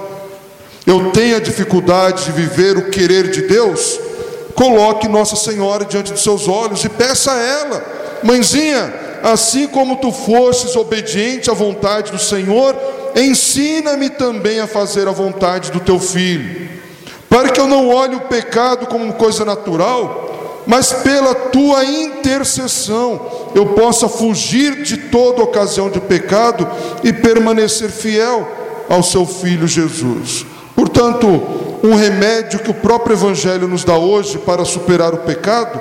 Eu 0.85 1.11
tenho 1.11 1.35
a 1.35 1.39
dificuldade 1.41 2.25
de 2.25 2.31
viver 2.31 2.77
o 2.77 2.89
querer 2.89 3.29
de 3.29 3.41
Deus? 3.41 3.99
Coloque 4.55 5.09
Nossa 5.09 5.35
Senhora 5.35 5.83
diante 5.83 6.13
dos 6.13 6.23
seus 6.23 6.47
olhos 6.47 6.83
e 6.85 6.89
peça 6.89 7.33
a 7.33 7.41
ela, 7.41 7.85
mãezinha, 8.23 9.06
assim 9.23 9.67
como 9.67 9.97
tu 9.97 10.11
fostes 10.11 10.75
obediente 10.75 11.49
à 11.49 11.53
vontade 11.53 12.11
do 12.11 12.19
Senhor, 12.19 12.75
ensina-me 13.15 14.09
também 14.09 14.59
a 14.59 14.67
fazer 14.67 15.07
a 15.07 15.11
vontade 15.11 15.71
do 15.71 15.79
teu 15.79 15.99
filho, 15.99 16.69
para 17.29 17.49
que 17.49 17.59
eu 17.59 17.67
não 17.67 17.89
olhe 17.89 18.15
o 18.15 18.21
pecado 18.21 18.87
como 18.87 19.13
coisa 19.13 19.43
natural, 19.43 20.63
mas 20.65 20.91
pela 20.91 21.33
tua 21.33 21.85
intercessão 21.85 23.49
eu 23.55 23.67
possa 23.67 24.09
fugir 24.09 24.83
de 24.83 24.97
toda 24.97 25.41
ocasião 25.41 25.89
de 25.89 25.99
pecado 25.99 26.67
e 27.03 27.13
permanecer 27.13 27.89
fiel 27.89 28.47
ao 28.89 29.01
seu 29.01 29.25
filho 29.25 29.67
Jesus. 29.67 30.45
Portanto, 30.75 31.27
um 31.83 31.95
remédio 31.95 32.59
que 32.59 32.69
o 32.69 32.73
próprio 32.73 33.15
Evangelho 33.15 33.67
nos 33.67 33.83
dá 33.83 33.97
hoje 33.97 34.37
para 34.37 34.65
superar 34.65 35.13
o 35.13 35.19
pecado, 35.19 35.79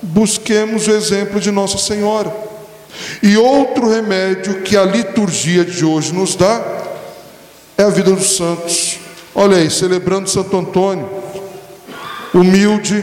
busquemos 0.00 0.86
o 0.86 0.92
exemplo 0.92 1.40
de 1.40 1.50
Nossa 1.50 1.78
Senhora. 1.78 2.53
E 3.24 3.38
outro 3.38 3.88
remédio 3.88 4.60
que 4.60 4.76
a 4.76 4.84
liturgia 4.84 5.64
de 5.64 5.82
hoje 5.82 6.12
nos 6.12 6.36
dá 6.36 6.62
é 7.78 7.82
a 7.82 7.88
vida 7.88 8.10
dos 8.10 8.36
santos. 8.36 8.98
Olha 9.34 9.56
aí, 9.56 9.70
celebrando 9.70 10.28
Santo 10.28 10.54
Antônio, 10.54 11.08
humilde, 12.34 13.02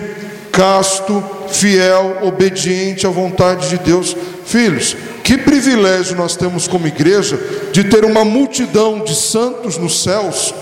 casto, 0.52 1.24
fiel, 1.50 2.20
obediente 2.22 3.08
à 3.08 3.10
vontade 3.10 3.68
de 3.70 3.80
Deus. 3.80 4.16
Filhos, 4.46 4.96
que 5.24 5.40
privilégio 5.40 6.16
nós 6.16 6.36
temos 6.36 6.68
como 6.68 6.86
igreja 6.86 7.40
de 7.72 7.86
ter 7.86 8.06
uma 8.06 8.24
multidão 8.24 9.00
de 9.00 9.16
santos 9.16 9.80
nos 9.80 10.04
céus, 10.04 10.54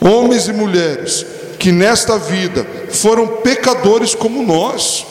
homens 0.00 0.48
e 0.48 0.54
mulheres, 0.54 1.26
que 1.58 1.70
nesta 1.70 2.16
vida 2.16 2.66
foram 2.88 3.26
pecadores 3.26 4.14
como 4.14 4.42
nós. 4.42 5.04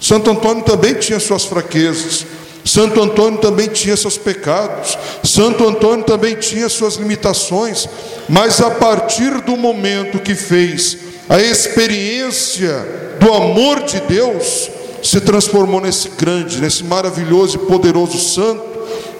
Santo 0.00 0.30
Antônio 0.30 0.64
também 0.64 0.94
tinha 0.94 1.20
suas 1.20 1.44
fraquezas, 1.44 2.24
Santo 2.64 3.02
Antônio 3.02 3.38
também 3.38 3.68
tinha 3.68 3.96
seus 3.96 4.16
pecados, 4.16 4.96
Santo 5.22 5.68
Antônio 5.68 6.04
também 6.04 6.34
tinha 6.34 6.68
suas 6.68 6.94
limitações, 6.94 7.86
mas 8.28 8.60
a 8.60 8.70
partir 8.70 9.42
do 9.42 9.56
momento 9.56 10.18
que 10.18 10.34
fez 10.34 10.96
a 11.28 11.40
experiência 11.40 13.16
do 13.20 13.32
amor 13.32 13.82
de 13.82 14.00
Deus, 14.00 14.70
se 15.02 15.20
transformou 15.20 15.80
nesse 15.80 16.08
grande, 16.10 16.60
nesse 16.60 16.82
maravilhoso 16.82 17.56
e 17.56 17.66
poderoso 17.66 18.18
santo, 18.18 18.62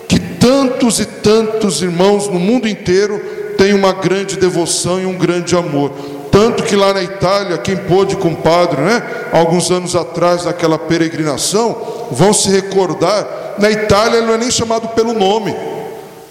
que 0.08 0.18
tantos 0.18 0.98
e 0.98 1.04
tantos 1.04 1.82
irmãos 1.82 2.28
no 2.28 2.38
mundo 2.38 2.66
inteiro 2.66 3.18
têm 3.58 3.74
uma 3.74 3.92
grande 3.92 4.36
devoção 4.36 5.00
e 5.00 5.04
um 5.04 5.16
grande 5.16 5.54
amor. 5.54 5.92
Tanto 6.34 6.64
que 6.64 6.74
lá 6.74 6.92
na 6.92 7.00
Itália, 7.00 7.56
quem 7.58 7.76
pôde, 7.76 8.16
compadre, 8.16 8.82
né? 8.82 9.00
Alguns 9.32 9.70
anos 9.70 9.94
atrás, 9.94 10.44
naquela 10.44 10.76
peregrinação, 10.76 12.08
vão 12.10 12.32
se 12.32 12.50
recordar. 12.50 13.54
Na 13.56 13.70
Itália, 13.70 14.16
ele 14.16 14.26
não 14.26 14.34
é 14.34 14.38
nem 14.38 14.50
chamado 14.50 14.88
pelo 14.88 15.12
nome. 15.12 15.54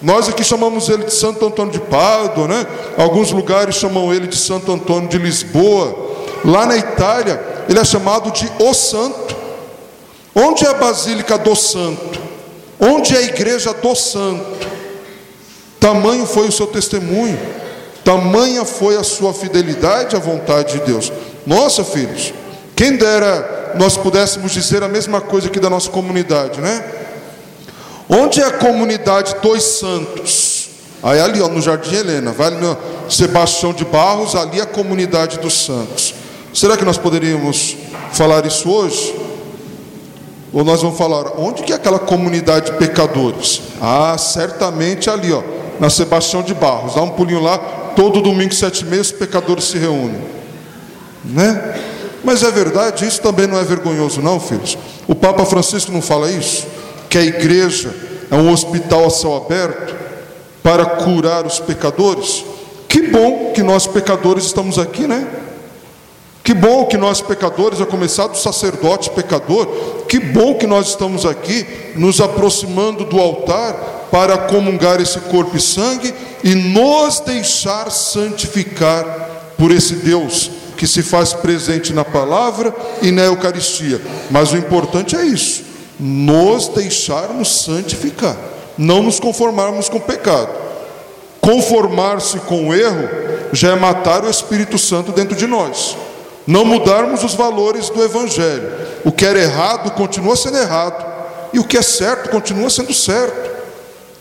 Nós 0.02 0.28
aqui 0.28 0.44
chamamos 0.44 0.90
ele 0.90 1.04
de 1.04 1.14
Santo 1.14 1.46
Antônio 1.46 1.72
de 1.72 1.80
Pádua, 1.80 2.46
né? 2.46 2.66
Alguns 2.98 3.32
lugares 3.32 3.76
chamam 3.76 4.12
ele 4.12 4.26
de 4.26 4.36
Santo 4.36 4.70
Antônio 4.70 5.08
de 5.08 5.16
Lisboa. 5.16 5.96
Lá 6.44 6.66
na 6.66 6.76
Itália, 6.76 7.42
ele 7.66 7.78
é 7.78 7.84
chamado 7.84 8.30
de 8.30 8.46
O 8.58 8.74
Santo. 8.74 9.34
Onde 10.34 10.66
é 10.66 10.68
a 10.68 10.74
Basílica 10.74 11.38
do 11.38 11.56
Santo? 11.56 12.20
Onde 12.78 13.16
é 13.16 13.20
a 13.20 13.22
igreja 13.22 13.72
do 13.72 13.94
Santo? 13.94 14.68
Tamanho 15.80 16.26
foi 16.26 16.46
o 16.46 16.52
seu 16.52 16.66
testemunho, 16.66 17.38
tamanha 18.04 18.64
foi 18.64 18.96
a 18.96 19.02
sua 19.02 19.32
fidelidade 19.32 20.14
à 20.14 20.18
vontade 20.18 20.74
de 20.74 20.84
Deus. 20.84 21.10
Nossa, 21.46 21.82
filhos, 21.82 22.32
quem 22.76 22.96
dera 22.96 23.72
nós 23.76 23.96
pudéssemos 23.96 24.52
dizer 24.52 24.82
a 24.82 24.88
mesma 24.88 25.20
coisa 25.20 25.48
aqui 25.48 25.58
da 25.58 25.70
nossa 25.70 25.90
comunidade, 25.90 26.60
né? 26.60 26.84
Onde 28.08 28.40
é 28.40 28.44
a 28.44 28.52
comunidade 28.52 29.34
dos 29.42 29.62
santos? 29.62 30.68
Aí 31.02 31.20
ali, 31.20 31.40
ó, 31.40 31.48
no 31.48 31.60
Jardim 31.60 31.96
Helena, 31.96 32.32
vai 32.32 32.50
no 32.50 32.76
Sebastião 33.08 33.72
de 33.72 33.84
Barros, 33.84 34.34
ali 34.34 34.60
é 34.60 34.62
a 34.62 34.66
comunidade 34.66 35.38
dos 35.38 35.64
santos. 35.64 36.14
Será 36.52 36.76
que 36.76 36.84
nós 36.84 36.96
poderíamos 36.96 37.76
falar 38.12 38.46
isso 38.46 38.70
hoje? 38.70 39.14
Ou 40.52 40.64
nós 40.64 40.82
vamos 40.82 40.96
falar, 40.96 41.32
onde 41.36 41.62
que 41.62 41.72
é 41.72 41.76
aquela 41.76 41.98
comunidade 41.98 42.70
de 42.70 42.78
pecadores? 42.78 43.60
Ah, 43.82 44.16
certamente 44.16 45.10
ali, 45.10 45.32
ó, 45.32 45.42
na 45.80 45.90
Sebastião 45.90 46.42
de 46.42 46.54
Barros. 46.54 46.94
Dá 46.94 47.02
um 47.02 47.10
pulinho 47.10 47.42
lá, 47.42 47.58
todo 47.94 48.20
domingo, 48.20 48.54
sete 48.54 48.84
os 48.84 49.12
pecadores 49.12 49.64
se 49.64 49.78
reúnem. 49.78 50.20
Né? 51.24 51.80
Mas 52.22 52.42
é 52.42 52.50
verdade, 52.50 53.06
isso 53.06 53.20
também 53.20 53.46
não 53.46 53.58
é 53.58 53.64
vergonhoso, 53.64 54.22
não, 54.22 54.40
filhos. 54.40 54.78
O 55.06 55.14
Papa 55.14 55.44
Francisco 55.44 55.92
não 55.92 56.00
fala 56.00 56.30
isso? 56.30 56.66
Que 57.08 57.18
a 57.18 57.22
igreja 57.22 57.94
é 58.30 58.34
um 58.34 58.50
hospital 58.50 59.06
a 59.06 59.10
céu 59.10 59.36
aberto 59.36 59.94
para 60.62 60.86
curar 60.86 61.46
os 61.46 61.60
pecadores? 61.60 62.44
Que 62.88 63.08
bom 63.08 63.52
que 63.52 63.62
nós 63.62 63.86
pecadores 63.86 64.46
estamos 64.46 64.78
aqui, 64.78 65.06
né? 65.06 65.26
Que 66.42 66.52
bom 66.52 66.84
que 66.84 66.98
nós 66.98 67.22
pecadores, 67.22 67.80
a 67.80 67.86
começar 67.86 68.26
do 68.26 68.36
sacerdote 68.36 69.10
pecador, 69.10 69.66
que 70.06 70.20
bom 70.20 70.54
que 70.54 70.66
nós 70.66 70.88
estamos 70.88 71.24
aqui 71.24 71.66
nos 71.96 72.20
aproximando 72.20 73.04
do 73.04 73.18
altar 73.18 74.03
para 74.14 74.38
comungar 74.38 75.00
esse 75.00 75.18
corpo 75.18 75.56
e 75.56 75.60
sangue 75.60 76.14
e 76.44 76.54
nos 76.54 77.18
deixar 77.18 77.90
santificar 77.90 79.04
por 79.58 79.72
esse 79.72 79.96
Deus 79.96 80.52
que 80.76 80.86
se 80.86 81.02
faz 81.02 81.32
presente 81.32 81.92
na 81.92 82.04
palavra 82.04 82.72
e 83.02 83.10
na 83.10 83.22
Eucaristia. 83.22 84.00
Mas 84.30 84.52
o 84.52 84.56
importante 84.56 85.16
é 85.16 85.24
isso: 85.24 85.64
nos 85.98 86.68
deixarmos 86.68 87.64
santificar, 87.64 88.36
não 88.78 89.02
nos 89.02 89.18
conformarmos 89.18 89.88
com 89.88 89.96
o 89.96 90.02
pecado. 90.02 90.52
Conformar-se 91.40 92.38
com 92.38 92.68
o 92.68 92.74
erro 92.74 93.08
já 93.52 93.72
é 93.72 93.74
matar 93.74 94.22
o 94.22 94.30
Espírito 94.30 94.78
Santo 94.78 95.10
dentro 95.10 95.34
de 95.34 95.48
nós. 95.48 95.96
Não 96.46 96.64
mudarmos 96.64 97.24
os 97.24 97.34
valores 97.34 97.90
do 97.90 98.00
Evangelho. 98.00 98.70
O 99.04 99.10
que 99.10 99.26
era 99.26 99.40
errado 99.40 99.90
continua 99.90 100.36
sendo 100.36 100.58
errado, 100.58 101.04
e 101.52 101.58
o 101.58 101.64
que 101.64 101.76
é 101.76 101.82
certo 101.82 102.30
continua 102.30 102.70
sendo 102.70 102.94
certo. 102.94 103.53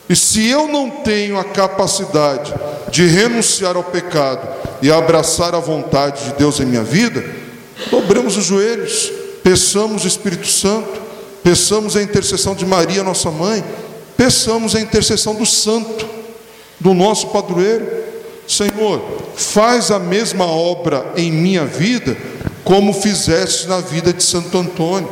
E 0.10 0.16
se 0.16 0.48
eu 0.48 0.68
não 0.68 0.90
tenho 0.90 1.38
a 1.38 1.44
capacidade 1.44 2.54
de 2.92 3.06
renunciar 3.06 3.76
ao 3.76 3.84
pecado 3.84 4.48
e 4.82 4.92
abraçar 4.92 5.56
a 5.56 5.60
vontade 5.60 6.26
de 6.26 6.34
Deus 6.34 6.60
em 6.60 6.66
minha 6.66 6.84
vida, 6.84 7.24
dobremos 7.90 8.36
os 8.36 8.46
joelhos, 8.46 9.12
peçamos 9.44 10.04
o 10.04 10.08
Espírito 10.08 10.48
Santo, 10.48 11.02
peçamos 11.42 11.96
a 11.96 12.02
intercessão 12.02 12.54
de 12.54 12.66
Maria, 12.66 13.04
nossa 13.04 13.32
mãe, 13.32 13.64
peçamos 14.18 14.76
a 14.76 14.82
intercessão 14.82 15.36
do 15.36 15.46
Santo, 15.46 16.06
do 16.80 16.94
nosso 16.94 17.28
padroeiro. 17.28 18.04
Senhor, 18.46 19.02
faz 19.36 19.90
a 19.90 20.00
mesma 20.00 20.46
obra 20.46 21.14
em 21.16 21.32
minha 21.32 21.66
vida 21.66 22.16
como 22.64 22.94
fizeste 22.94 23.68
na 23.68 23.80
vida 23.80 24.12
de 24.12 24.24
Santo 24.24 24.58
Antônio. 24.58 25.10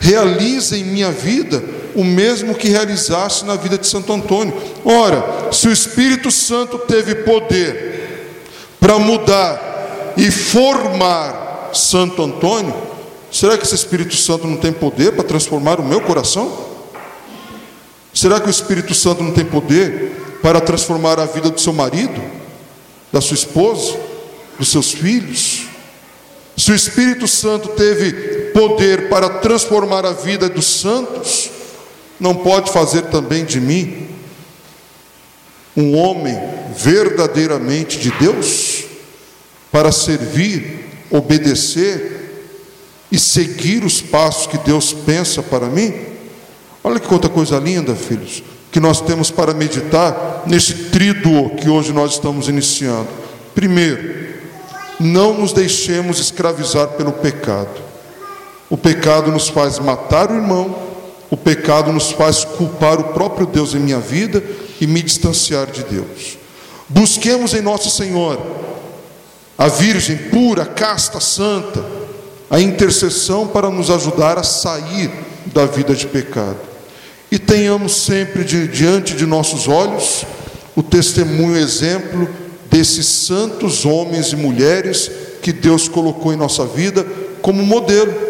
Realiza 0.00 0.78
em 0.78 0.84
minha 0.84 1.12
vida 1.12 1.62
o 1.94 2.02
mesmo 2.02 2.54
que 2.54 2.68
realizaste 2.68 3.44
na 3.44 3.54
vida 3.54 3.76
de 3.76 3.86
Santo 3.86 4.10
Antônio. 4.12 4.54
Ora, 4.82 5.52
se 5.52 5.68
o 5.68 5.72
Espírito 5.72 6.30
Santo 6.30 6.78
teve 6.78 7.16
poder 7.16 8.30
para 8.80 8.98
mudar 8.98 10.14
e 10.16 10.30
formar 10.30 11.70
Santo 11.74 12.22
Antônio, 12.22 12.74
será 13.30 13.58
que 13.58 13.64
esse 13.64 13.74
Espírito 13.74 14.16
Santo 14.16 14.46
não 14.46 14.56
tem 14.56 14.72
poder 14.72 15.12
para 15.12 15.24
transformar 15.24 15.78
o 15.78 15.84
meu 15.84 16.00
coração? 16.00 16.70
Será 18.14 18.40
que 18.40 18.48
o 18.48 18.50
Espírito 18.50 18.94
Santo 18.94 19.22
não 19.22 19.32
tem 19.32 19.44
poder 19.44 20.38
para 20.42 20.60
transformar 20.60 21.20
a 21.20 21.26
vida 21.26 21.50
do 21.50 21.60
seu 21.60 21.74
marido, 21.74 22.20
da 23.12 23.20
sua 23.20 23.34
esposa, 23.34 23.98
dos 24.58 24.68
seus 24.68 24.92
filhos? 24.92 25.66
Se 26.56 26.72
o 26.72 26.74
Espírito 26.74 27.28
Santo 27.28 27.68
teve 27.68 28.39
poder 28.52 29.08
para 29.08 29.28
transformar 29.28 30.04
a 30.04 30.12
vida 30.12 30.48
dos 30.48 30.80
santos, 30.80 31.50
não 32.18 32.34
pode 32.34 32.70
fazer 32.70 33.02
também 33.02 33.44
de 33.44 33.60
mim 33.60 34.08
um 35.76 35.96
homem 35.96 36.38
verdadeiramente 36.76 37.98
de 37.98 38.10
Deus, 38.12 38.84
para 39.70 39.92
servir, 39.92 40.88
obedecer 41.10 42.20
e 43.10 43.18
seguir 43.18 43.84
os 43.84 44.00
passos 44.00 44.46
que 44.46 44.58
Deus 44.58 44.92
pensa 44.92 45.42
para 45.42 45.66
mim? 45.66 45.94
Olha 46.82 46.98
que 46.98 47.12
outra 47.12 47.30
coisa 47.30 47.58
linda, 47.58 47.94
filhos, 47.94 48.42
que 48.72 48.80
nós 48.80 49.00
temos 49.00 49.30
para 49.30 49.54
meditar 49.54 50.44
nesse 50.46 50.74
tríduo 50.90 51.50
que 51.56 51.68
hoje 51.68 51.92
nós 51.92 52.12
estamos 52.12 52.48
iniciando. 52.48 53.08
Primeiro, 53.54 54.30
não 54.98 55.34
nos 55.34 55.52
deixemos 55.52 56.18
escravizar 56.18 56.88
pelo 56.88 57.12
pecado. 57.12 57.89
O 58.70 58.76
pecado 58.76 59.32
nos 59.32 59.48
faz 59.48 59.80
matar 59.80 60.30
o 60.30 60.36
irmão, 60.36 60.74
o 61.28 61.36
pecado 61.36 61.92
nos 61.92 62.12
faz 62.12 62.44
culpar 62.44 63.00
o 63.00 63.12
próprio 63.12 63.46
Deus 63.46 63.74
em 63.74 63.80
minha 63.80 63.98
vida 63.98 64.42
e 64.80 64.86
me 64.86 65.02
distanciar 65.02 65.66
de 65.66 65.82
Deus. 65.82 66.38
Busquemos 66.88 67.52
em 67.52 67.60
Nosso 67.60 67.90
Senhor, 67.90 68.40
a 69.58 69.68
Virgem 69.68 70.16
pura, 70.16 70.64
casta, 70.64 71.20
santa, 71.20 71.84
a 72.48 72.60
intercessão 72.60 73.46
para 73.46 73.70
nos 73.70 73.90
ajudar 73.90 74.38
a 74.38 74.42
sair 74.42 75.10
da 75.46 75.66
vida 75.66 75.94
de 75.94 76.06
pecado. 76.06 76.58
E 77.30 77.38
tenhamos 77.38 78.02
sempre 78.02 78.42
de, 78.44 78.66
diante 78.66 79.14
de 79.14 79.26
nossos 79.26 79.68
olhos 79.68 80.24
o 80.74 80.82
testemunho, 80.82 81.54
o 81.54 81.58
exemplo 81.58 82.28
desses 82.70 83.06
santos 83.06 83.84
homens 83.84 84.32
e 84.32 84.36
mulheres 84.36 85.10
que 85.42 85.52
Deus 85.52 85.88
colocou 85.88 86.32
em 86.32 86.36
nossa 86.36 86.64
vida 86.64 87.06
como 87.42 87.62
modelo, 87.62 88.29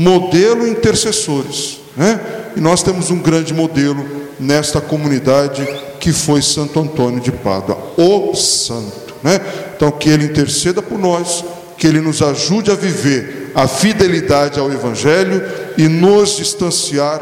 modelo 0.00 0.66
intercessores. 0.66 1.78
Né? 1.94 2.18
E 2.56 2.60
nós 2.60 2.82
temos 2.82 3.10
um 3.10 3.18
grande 3.18 3.52
modelo 3.52 4.06
nesta 4.38 4.80
comunidade 4.80 5.66
que 6.00 6.10
foi 6.10 6.40
Santo 6.40 6.80
Antônio 6.80 7.20
de 7.20 7.30
Pádua, 7.30 7.76
o 7.98 8.34
santo. 8.34 9.14
Né? 9.22 9.38
Então, 9.76 9.90
que 9.90 10.08
ele 10.08 10.24
interceda 10.24 10.80
por 10.80 10.98
nós, 10.98 11.44
que 11.76 11.86
ele 11.86 12.00
nos 12.00 12.22
ajude 12.22 12.70
a 12.70 12.74
viver 12.74 13.52
a 13.54 13.68
fidelidade 13.68 14.58
ao 14.58 14.72
Evangelho 14.72 15.42
e 15.76 15.86
nos 15.86 16.36
distanciar 16.36 17.20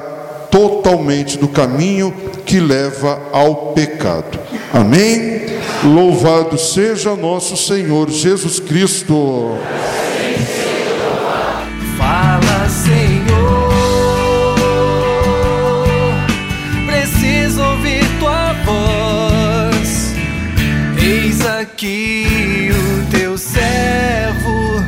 totalmente 0.48 1.36
do 1.36 1.48
caminho 1.48 2.14
que 2.46 2.60
leva 2.60 3.20
ao 3.32 3.72
pecado. 3.72 4.38
Amém? 4.72 5.46
Louvado 5.82 6.56
seja 6.56 7.16
nosso 7.16 7.56
Senhor 7.56 8.08
Jesus 8.08 8.60
Cristo. 8.60 9.58
Aqui 21.78 22.70
o 22.72 23.08
teu 23.08 23.38
servo. 23.38 24.82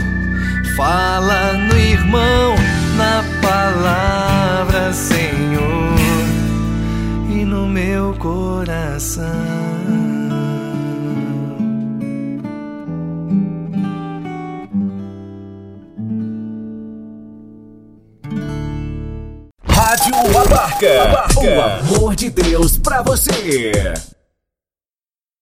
Fala 0.76 1.52
no 1.52 1.78
irmão, 1.78 2.56
na 2.96 3.22
palavra, 3.40 4.92
Senhor, 4.92 5.94
e 7.30 7.44
no 7.44 7.68
meu 7.68 8.12
coração. 8.14 9.24
Rádio 19.64 20.14
Abarca. 20.40 21.40
O 21.40 21.60
amor 21.60 22.16
de 22.16 22.30
Deus 22.30 22.76
pra 22.78 23.00
você. 23.00 23.94